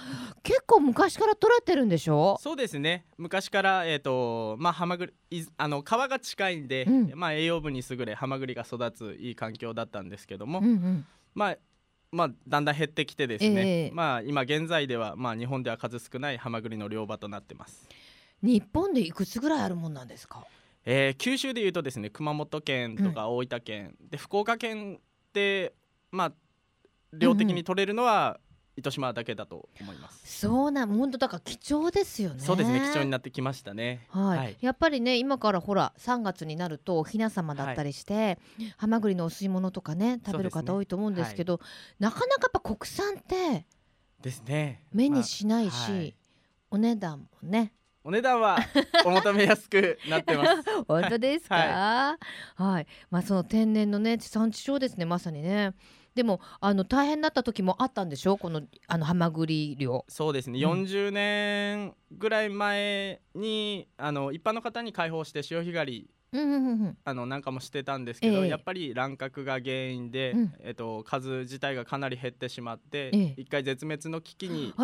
[0.42, 2.38] 結構昔から取れてるんでしょ？
[2.40, 3.05] そうですね。
[3.18, 11.57] 昔からえっ、ー、とまあハマグリあの川が近いんで、うん、まあ栄養分に優れハマグリが育ついい環境だったんですけども、うんうん、まあ
[12.16, 17.87] まあ、だんだん減ってきてですね、えー、まあ、今現在では、まあ、日本では数少ないハマグリの漁場となってます。
[18.42, 20.46] 日本でいくつぐらいあるもんなんですか、
[20.85, 25.00] えー、九州でいうとですね熊本県とか大分県、うん、で福岡県
[25.33, 25.74] で
[26.11, 26.33] まあ
[27.12, 28.38] 量的に取れるのは
[28.76, 30.40] 糸島だけだと思います。
[30.40, 32.40] そうなん本当だから貴重ですよね。
[32.40, 34.06] そうですね貴重になってきましたね。
[34.10, 38.38] はい、はい、やっぱりね今からほら3月になるとおひな様だったりして、はい、
[38.76, 41.66] ハマグリのお吸い物とかね食べる方多いと思うんですけど、ねは
[42.00, 43.66] い、なかなかやっぱ国産って
[44.20, 44.82] ですね。
[44.92, 46.00] 目にしないし、まあ、
[46.72, 47.72] お値段もね。
[48.04, 48.56] お値段は
[49.04, 50.62] お求めやすくなってます。
[50.86, 51.56] 本当ですか？
[51.56, 52.18] は
[52.58, 55.74] い、はい、まあその天然のね地産地消ですねまさにね
[56.16, 58.37] でもあの大変だった時もあったんでしょ？
[58.38, 60.05] このあのハマグリ漁。
[60.09, 66.11] そうですね、うん、40年ぐらい前にあの一般の方に開放して潮干狩り
[67.05, 74.74] あのなんかもしてたんですけど、えー、やっぱり乱獲が原因で、うん、えっと、数自体がかなり減ってしまって、えー、一回絶滅の危機に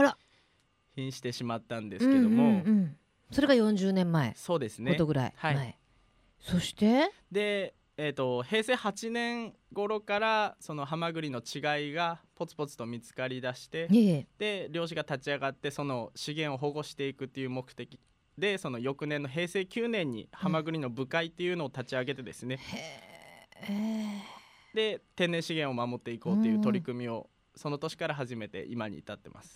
[0.97, 2.97] 瀕してしまったんですけども、うんうんうん、
[3.33, 4.35] それが40年前。
[4.37, 4.92] そうですね。
[4.92, 5.79] ことぐらい、はい、
[6.40, 7.11] そして？
[7.31, 18.00] でえーと、平成8年頃からそのハマグリの違いがポツポツと見つかりだして、で漁師が立ち上がってその資源を保護していくっていう目的
[18.38, 22.59] でその翌年の平成9年にハマグリの部会っていうのを立ち上げてですね、
[23.68, 24.20] うん、
[24.74, 29.55] で天然資源を守っていこうっていう取り組みをその年から始めて今に至ってます。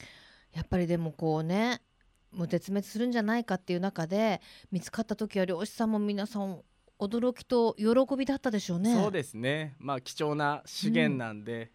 [0.52, 1.80] やっぱりでもこうね
[2.32, 6.60] もう絶滅するんじゃないかっていう中で見つかった時は漁師さんも皆さん
[6.98, 8.94] 驚きと喜びだったでしょうね。
[8.94, 9.74] そうですね。
[9.78, 11.70] まあ貴重な資源なんで、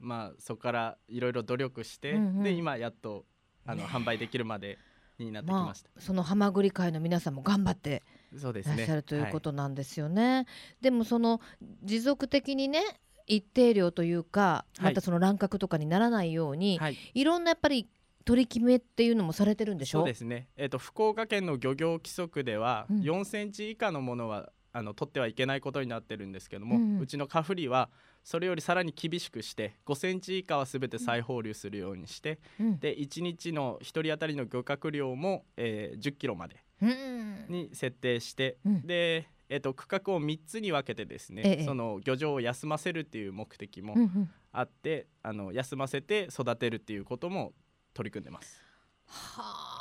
[0.00, 3.24] うん、まあそこからいろいろ努力して、うんうん、で今やっと
[3.66, 4.78] あの、ね、販売できるまで
[5.18, 5.90] になってきました。
[5.94, 8.02] まあ、そのハマグリ界の皆さんも頑張って
[8.36, 8.74] そうですね。
[8.74, 10.34] いらっしゃるということなんですよね。
[10.34, 10.46] はい、
[10.80, 11.40] でもその
[11.82, 12.82] 持続的にね
[13.26, 17.88] 一定量というかまたその乱獲とかにならないように、はい、いろんなやっぱり
[18.24, 20.00] 取り決めっていうのもされてるんでしょ？
[20.00, 27.88] そうですね、えーと、と福岡県の漁業規則では、うん、4センチ以下のものはあの取ってはいけないことになってるんですけども、うん、うちのカフリは
[28.22, 36.56] それよりさらに厳しくして5センチ以下はすべて再放流するようにして、うん、で1日の1人当たりの漁獲量も、えー、10キロまで
[37.48, 43.94] に設定して、うん、で、えーと、区画を3つに分けてですね、ええ、その漁場を休ませるっていう目的も
[44.52, 47.52] あって、あの休ませて育てるっていうことも
[47.94, 48.62] 取り組んでます。
[49.06, 49.77] はあ、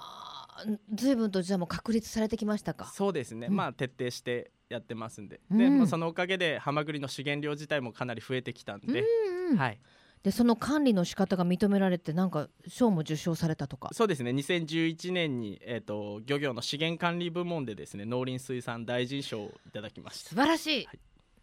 [0.93, 2.85] ずいぶんとじゃあもう確立されてきましたか？
[2.93, 3.49] そうですね。
[3.49, 5.39] まあ徹底してやってますんで。
[5.51, 9.79] うん、でまあ、そのおかげでハマグリの資源量自体もかなり増えてきたんで、うんうん、はい、
[10.23, 13.89] でその管理の仕方が認められてなんか賞も受賞されたとか？
[13.93, 14.31] そうですね。
[14.31, 20.29] 2011年に、えーと、漁業の資源管理部門でですね農林水産大臣賞をいただきました。
[20.29, 20.91] 素晴らしい、は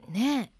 [0.08, 0.52] い、ね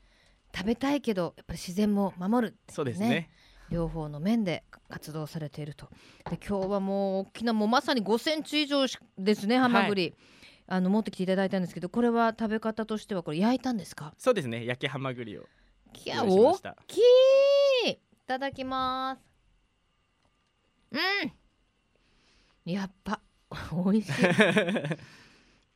[0.56, 3.28] 食べたいけどやっぱり自然も守る、ね、そうですね
[3.74, 5.88] 両方の面で活動されていると。
[6.30, 8.87] で今日はもう大きなもうまさに5センチ以上
[9.18, 10.14] ですねハマグリ、はい
[10.66, 14.14] あの持ってきていただいたんですけどこれは食べ方としてはこれ焼いたんですか？
[14.16, 15.44] そうですね焼きハマグリを
[15.92, 16.56] きゃお
[16.87, 16.98] き
[17.87, 19.20] いただきます。
[20.92, 22.72] うん。
[22.72, 23.20] やっぱ
[23.84, 24.12] 美味しい。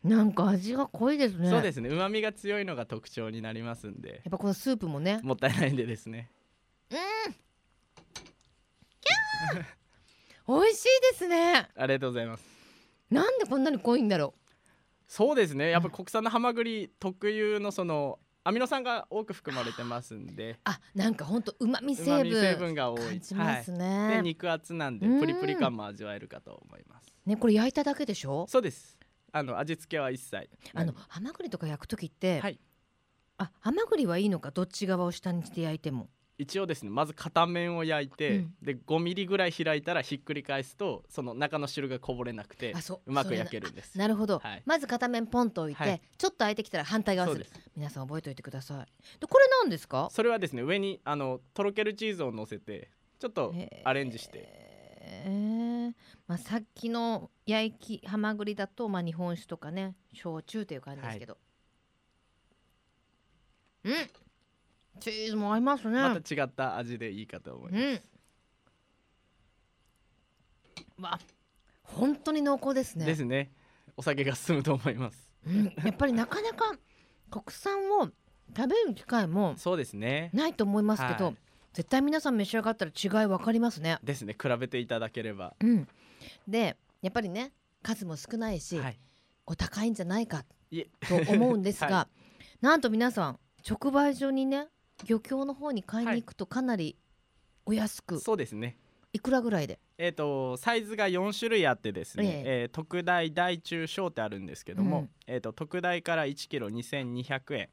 [0.09, 1.51] なんか味が濃いですね。
[1.51, 4.09] そうですね旨味が強いのが特徴になりますんで。
[4.09, 5.21] やっぱこのスープもね。
[5.23, 6.31] もったいないんでですね。
[6.91, 7.48] うん
[10.49, 11.69] 美味しいですね。
[11.77, 12.45] ありがとうございます。
[13.11, 14.41] なんでこんなに濃いんだろう。
[15.07, 15.71] そうですね。
[15.71, 20.59] やっぱ国産のハマグリ特有のそのアミノ酸が多く含まれてますんで。
[20.65, 23.01] あなんか本当うまみ成分成分が多い。
[23.01, 27.15] 感じますね、はい、で肉厚なんでプリプリ感も味わえるかと思います。
[27.27, 28.47] ねこれ焼いただけでしょ？
[28.49, 28.99] そうです。
[29.33, 30.49] あの味付けは一切。
[30.73, 32.59] あのハマグリとか焼く時って、はい、
[33.37, 34.51] あハマグリはいいのか？
[34.51, 43.13] どっち側を下にして焼いても一応ですねまず片面を焼いて、うん、で5ミリぐらい開いたらひっくり返すとその中の汁がこぼれなくてう。
[43.13, 43.99] まく焼けるんです。
[43.99, 47.47] なるほど、はい、まず片面ポンと置いて、はい、ちょっと空いてきたら反対側する。
[47.77, 48.87] 皆さん覚えておいてください。
[49.21, 50.09] でこれなんですか？
[50.13, 53.53] それはですね上にあのとろけるチーズを乗せてちょっと
[53.85, 54.69] アレンジして。
[55.11, 55.95] えー、
[56.27, 61.39] まあ、さっきの焼きはまぐりだと、まあ、日本酒とかね焼酎という感じですけど、
[63.85, 63.95] はい。
[63.95, 64.28] うん
[64.99, 66.01] チーズも合いますね。
[66.01, 68.03] また違った味でいいかと思います、
[70.99, 71.19] うん、わ
[71.83, 73.07] 本当に濃厚ですね。
[73.07, 73.51] ですね。
[73.97, 76.77] お酒が進むと思います、うん、やっぱりなかなか
[77.31, 78.09] 国産を
[78.57, 80.31] 食べる機会もそうですね。
[80.33, 81.37] ないと思いますけど、はい、
[81.73, 83.99] 絶対皆さん召し上がったら違い分かりますね。
[84.03, 84.37] ですね。
[84.41, 85.89] 比べていただければ、うん、
[86.47, 88.99] でやっぱりね数も少ないし、はい、
[89.47, 90.45] お高いんじゃないか
[91.09, 92.09] と思うんですが、 は
[92.43, 93.39] い、なんと皆さん
[93.69, 94.69] 直売所にね
[95.07, 96.97] 漁協の方に買いに行くとかなり
[97.67, 98.79] お安く、そうですね。
[99.13, 99.79] いくらぐらいで？
[99.97, 107.69] えーと、サイズが4種類あってですね、えー、えー、特大大中小ってあるんですけども、うん、えーと、特大から1キロ2200円。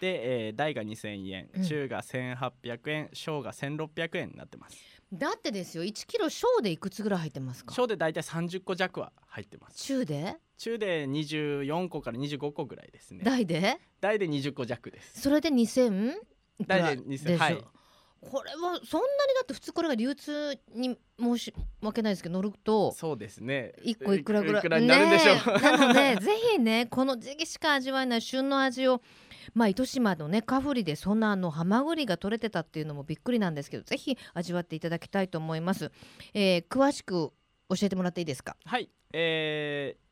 [0.00, 4.78] で、えー、大が2000円、うん、中が1800円小が1600円になってます。
[5.12, 7.74] だってですよ1キロ小でいくつぐらい入ってますか？
[7.74, 9.76] 小で大体30個弱は入ってます。
[9.76, 10.36] 中で？
[10.56, 13.22] 中で24個から25個ぐらいですね。
[13.24, 13.78] 大で？
[14.00, 15.20] 大で20個弱です。
[15.20, 16.14] それで2000
[16.66, 17.64] 大で2000はい。
[18.20, 23.72] これはそんなにだって普通これが流通に申し訳ないですけど乗るとそうですね。
[23.82, 29.00] 一個いくらぐらいなるんでしょう、ね、 なのでぜひねこの時期しか味わえない旬の味を
[29.54, 35.90] まあ糸島のねカフリでそんなあのハマグリが取れてたっていうのもびっくりなんですけどぜひ味わっていただきたいと思います、
[36.34, 37.32] えー、詳しく
[37.70, 38.56] 教えてもらっていいですか？
[38.64, 38.90] はい。
[39.12, 40.09] えー、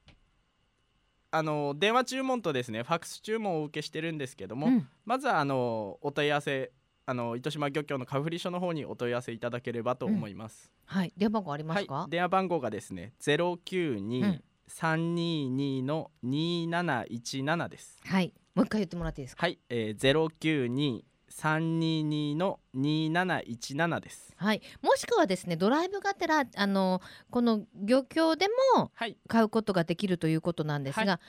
[1.30, 6.72] あの電話注文とですねファックス注文をお受けしてるんですけども、うん、まずはあのお問い合わせ
[7.06, 10.70] あの糸島漁協のカフリ所の方にお問い合わせいただければと思います。
[10.90, 17.98] うん、はい、電話番号ありますか、はい、電話番号がですねゼロ九二三二二の二七一七です。
[18.04, 19.46] はい、もう一回言ってもらっていいですか？
[19.46, 21.04] はい、えゼロ九二
[21.40, 24.34] 三二二の二七一七です。
[24.34, 24.62] はい。
[24.82, 28.90] もしくはですね、ドライブがてらあのこの漁協でも
[29.28, 31.20] 買うことができるということなんですが、は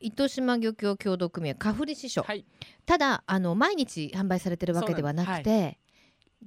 [0.00, 2.44] い、糸島漁協協同組合カフリ支所、はい、
[2.86, 5.78] ただあの毎日販売されてるわけではなくて、はい、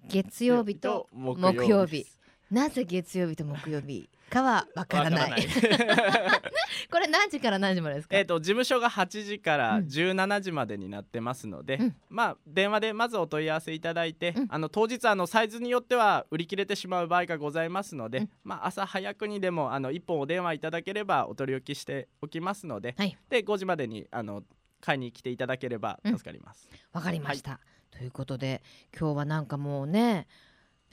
[0.10, 2.06] 月曜日と木曜日。
[2.52, 4.10] なぜ月曜日と木曜日？
[4.30, 5.48] かはわからない。
[6.92, 8.18] これ何時から何時までですか？
[8.18, 24.44] えっ、と事務所が8時から17時までになってますので、うん、まあ電話でまずお問い合わせいただいて、うん、あの当日あのサイズによっては売り切れてしまう場合がございますので、うん、まあ朝早くにでもあの1本お電話いただければお取り置きしておきますので、はい、で5時までにあの
[24.82, 26.70] 買いに来ていただければ助かります。
[26.94, 27.60] わ、かりました、は
[27.94, 28.62] い、ということで
[28.98, 30.28] 今日はなんかもうね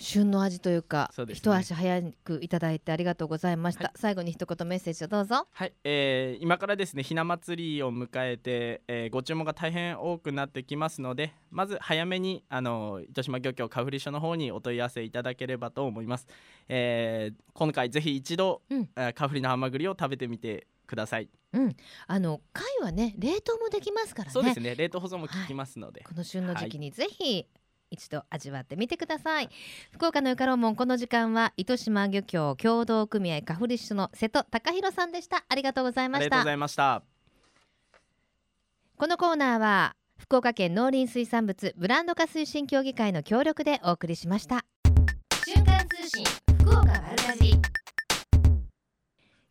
[0.03, 5.47] 旬の味というかう、ね、一足早くいただいてありがとうございました、はい、最後に一言メッセージをどうぞ。
[5.51, 16.27] はい、えー、今からですねひな祭りを迎えて、えー、ご注文が大変多くなってきますのでまず早めにあの糸島漁協カフリ所の方にお問い合わせいただければと思います、
[16.69, 21.29] えー、今回ぜひ一度、うん、カフリのハマグリを食べてみてください。
[21.55, 21.77] うん、
[22.07, 24.33] あの貝はね冷凍もできますからね。
[24.33, 24.75] そうですね。
[24.75, 27.47] 冷凍保存も効きますので、はい、この旬の時期にぜひ
[27.93, 29.51] 一度味わってみてください。
[29.93, 35.45] 福岡のゆかろうもんこの時間は糸島漁協協同組合カフリッシュの瀬戸隆弘さんでした。
[35.49, 36.25] ありがとうございました。
[36.25, 37.03] ありがとうございました。
[38.97, 44.65] このコーナーは福岡県農林水産物ブランド化推進協議会の協力でお送りしました。
[45.45, 46.25] 瞬間通信
[46.61, 47.62] 福岡丸かじり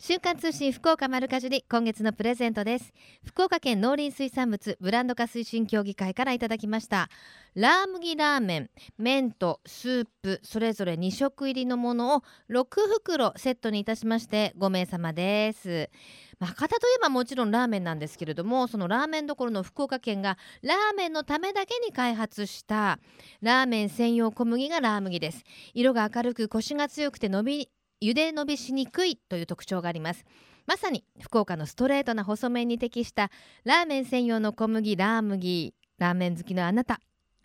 [0.03, 2.91] 週刊通信福岡丸かじり今月のプレゼントです。
[3.23, 7.07] 福岡県農林水産物ブランド化推進協議会からいただきました。
[7.53, 15.91] ラー麦ラーメン麺とスープそれぞれ2食入りのものを6袋セットにいたしまして5名様です。
[16.39, 22.97] 博多といえばもちろんラーメンなんですけれどもそのラーメンどころの福岡県がラーメンのためだけに開発した
[23.41, 25.43] ラーメン専用小麦がラー麦です。
[25.75, 27.69] 色が明るくコシが強くて伸び
[28.01, 30.25] 茹で伸びしにくいという特徴があります。
[30.65, 33.29] まさに福岡のストレートな細麺に適した
[33.63, 36.99] ラーメン専用の小麦ラー麦ラーメン好きのあなた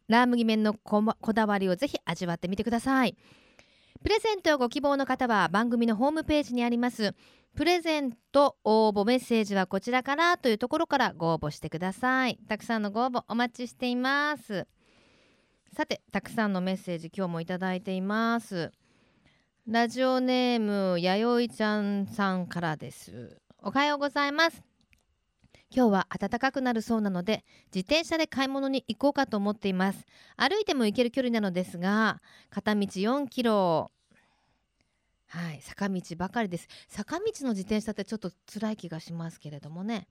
[0.09, 1.03] ラー麦麺のこ
[1.33, 3.17] だわりをぜひ味わってみてください。
[4.03, 7.15] プレゼントをご希望の方は番組のホームページにあります。
[7.57, 12.39] プレゼント応募メッセージはこちらからというところからご応募してください。
[12.49, 14.67] たくさんのご応募お待ちしています。
[15.75, 18.71] さてたくさんのメッセージ今日もいただいています。
[19.69, 23.37] ラジオネームやよいちゃんさんからです。
[23.61, 24.63] おはようございます。
[25.75, 27.45] 今日は暖かくなるそうなので
[27.75, 30.07] 自転車で買い物に行こうかと思っています。
[30.37, 33.91] 歩いても行ける距離なのですが片道4キロ。
[35.27, 36.69] はい坂道ばかりです。
[36.87, 40.07] 坂道の自転車ってちょっと辛い気がしますけれどもね。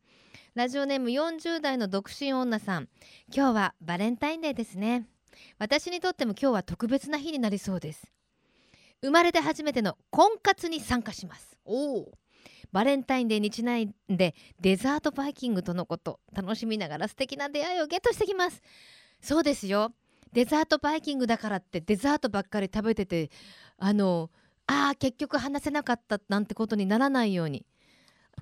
[0.53, 2.89] ラジオネーム40代の独身女さん。
[3.33, 5.07] 今日はバレンタインデーですね。
[5.59, 8.11] 私にとっても今日は特別な日になりそうです。
[9.05, 11.57] 生まれて初めての婚活に参加します。
[11.65, 12.11] おお。
[12.71, 18.61] バレンタインデーにちなんでデザートバイキングとのこと楽しみながら素敵な出会いをゲットしてきます。
[19.21, 19.93] そうですよ。
[20.33, 23.29] デザートバイキングだからってデザートばっかり食べてて
[23.77, 24.29] あの
[24.67, 27.65] あー結局話せなかったなんてことにならないように。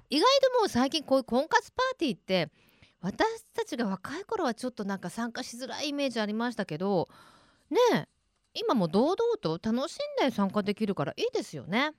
[0.10, 2.50] 意外ともう最近こういう婚活パーティーって
[3.02, 7.10] 私たちが若い頃はちょっとなんか参加しづらいイメージありましたけど
[7.70, 8.08] ねえ
[8.54, 11.92] 今も堂々と楽しんで参加できるからいいですよね。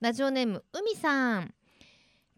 [0.00, 1.54] ラジオネーム海さん。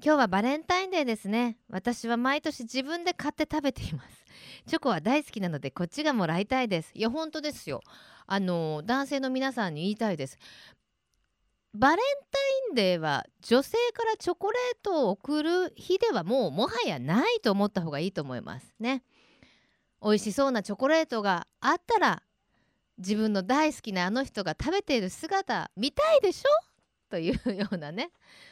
[0.05, 1.57] 今日はバレンタインデーですね。
[1.71, 4.25] 私は毎年自分で買って食べています。
[4.67, 6.91] チョコは大好きなのでこっちがもらいたいです。
[6.95, 7.81] いや本当ですよ。
[8.27, 10.39] あの男性の皆さんに言いたいです。
[11.73, 11.97] バレン
[12.31, 12.39] タ
[12.71, 19.05] インデーは女性からチョコレートを贈る日ではもうもはやないと思った方がいいと思いますね。
[20.03, 22.23] 美味しそうなチョコレートがあったら
[22.99, 26.49] 自分の大好きなあの人が食べている姿見たいでしょ？
[27.11, 28.11] というようなね、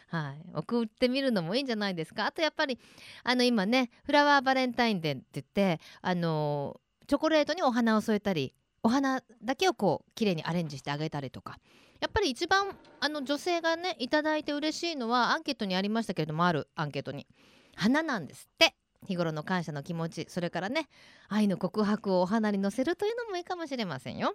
[0.08, 2.26] はい、送ってみるのもいいんじゃないですか？
[2.26, 2.78] あとやっぱり
[3.24, 11.58] あの今ねフラワーバレンタインデーって言ってあのチョコレートにお花を添えたりお花だけをこう綺麗にアレンジしてあげたりとか。
[12.00, 17.28] やっぱり一番あの女性がね頂いて嬉しいのはアンケートにありましたけれどもあるアンケートに。
[17.76, 18.74] 花なんですって。
[19.06, 20.88] 日頃の感謝の気持ちそれからね
[21.28, 24.34] 愛の告白をお花に乗せるというのもいいかもしれませんよ。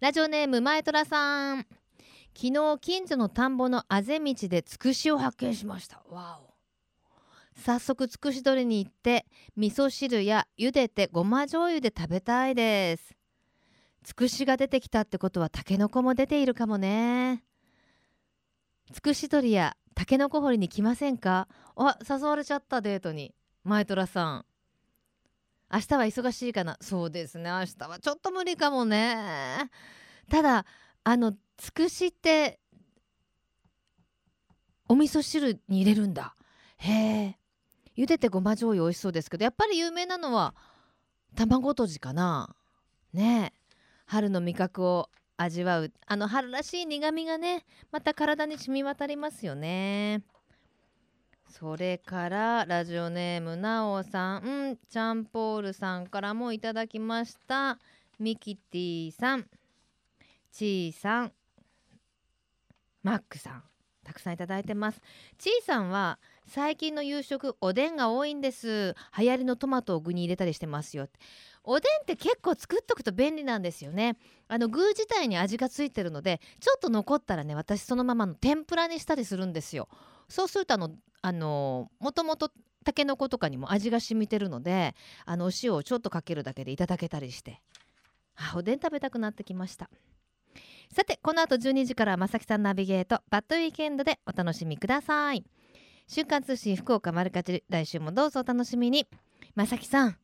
[0.00, 1.66] ラジオネーム前虎さん。
[2.34, 6.02] 昨日近所の田んぼのあぜ道でつくしを発見しました。
[6.08, 6.50] わお。
[7.60, 9.26] 早速つくし取りに行って
[9.56, 13.14] 味噌汁や茹でてごま醤油で食べたいです。
[14.02, 17.44] つくしが出てきたってことはたけのこも出ているかもね。
[18.92, 21.46] つくし取りやたけのこ掘りに来ませんか？
[21.76, 23.34] あ誘われちゃったデートに。
[23.64, 24.44] 前虎さん。
[25.72, 26.76] 明日は忙しいかな？
[26.80, 27.50] そうですね。
[27.50, 29.70] 明日はちょっと無理かもね。
[30.28, 30.64] ただ
[31.04, 32.58] あのつくしって
[34.88, 36.34] お味噌汁に入れるんだ。
[36.78, 37.38] へえ。
[37.96, 40.54] 茹でてごま醤油美味しそうですけどやっぱり有名なのは
[41.36, 42.56] 卵とじかな。
[43.12, 43.60] ねえ。
[44.06, 45.10] 春の味覚を
[45.42, 45.90] 味わう。
[46.06, 50.22] あの春らしい苦みがねまた体に染み渡りますよね。
[51.48, 57.78] それからラジオネームなおさん、うん、チャンポールさんからもいただきました。
[58.18, 59.46] ミキティさん。
[60.52, 61.32] ちーさん。
[63.02, 63.62] マックさん。
[64.04, 65.00] たくさんいただいてます。
[65.38, 68.94] ちーさんは最近の夕食おでんが多いんです。
[69.18, 71.08] 流行りのトマトを具に入れたりしてますよ。
[71.62, 74.16] おでんって結構作っとくと便利なんですよね。
[74.48, 79.88] あの具自体に味がついてるのでちょっと残ったらね私そのままの天ぷらにしたりするんですよ。
[80.28, 80.90] そうするとあの
[81.22, 82.50] あのもともと
[82.84, 84.94] たけのことかにも味が染みてるので
[85.26, 87.60] あのお塩をちょっとかけるだけでいただけたりして。
[88.36, 89.90] あおでん食べたくなってきました。
[90.92, 95.44] さてこの後12時からまさきさんナビゲートバッドウィーケンドでお楽しみください。
[96.08, 99.06] 瞬間通信福岡丸かじり来週もどうぞお楽しみに。
[99.54, 100.16] まさきさん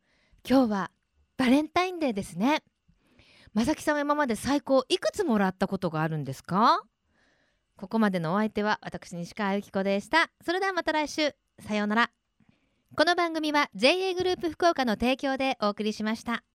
[0.48, 0.90] 今日は
[1.36, 2.62] バレンタインデーですね。
[3.52, 6.82] まさきさんは今まで最高いくつもらったことがあるんですか？
[7.76, 10.30] ここまでのお相手は私西川由紀子でした。
[10.44, 11.34] それではまた来週。
[11.60, 12.10] さようなら。
[12.96, 16.42] この番組は JA グループ福岡の提供でお送りしました。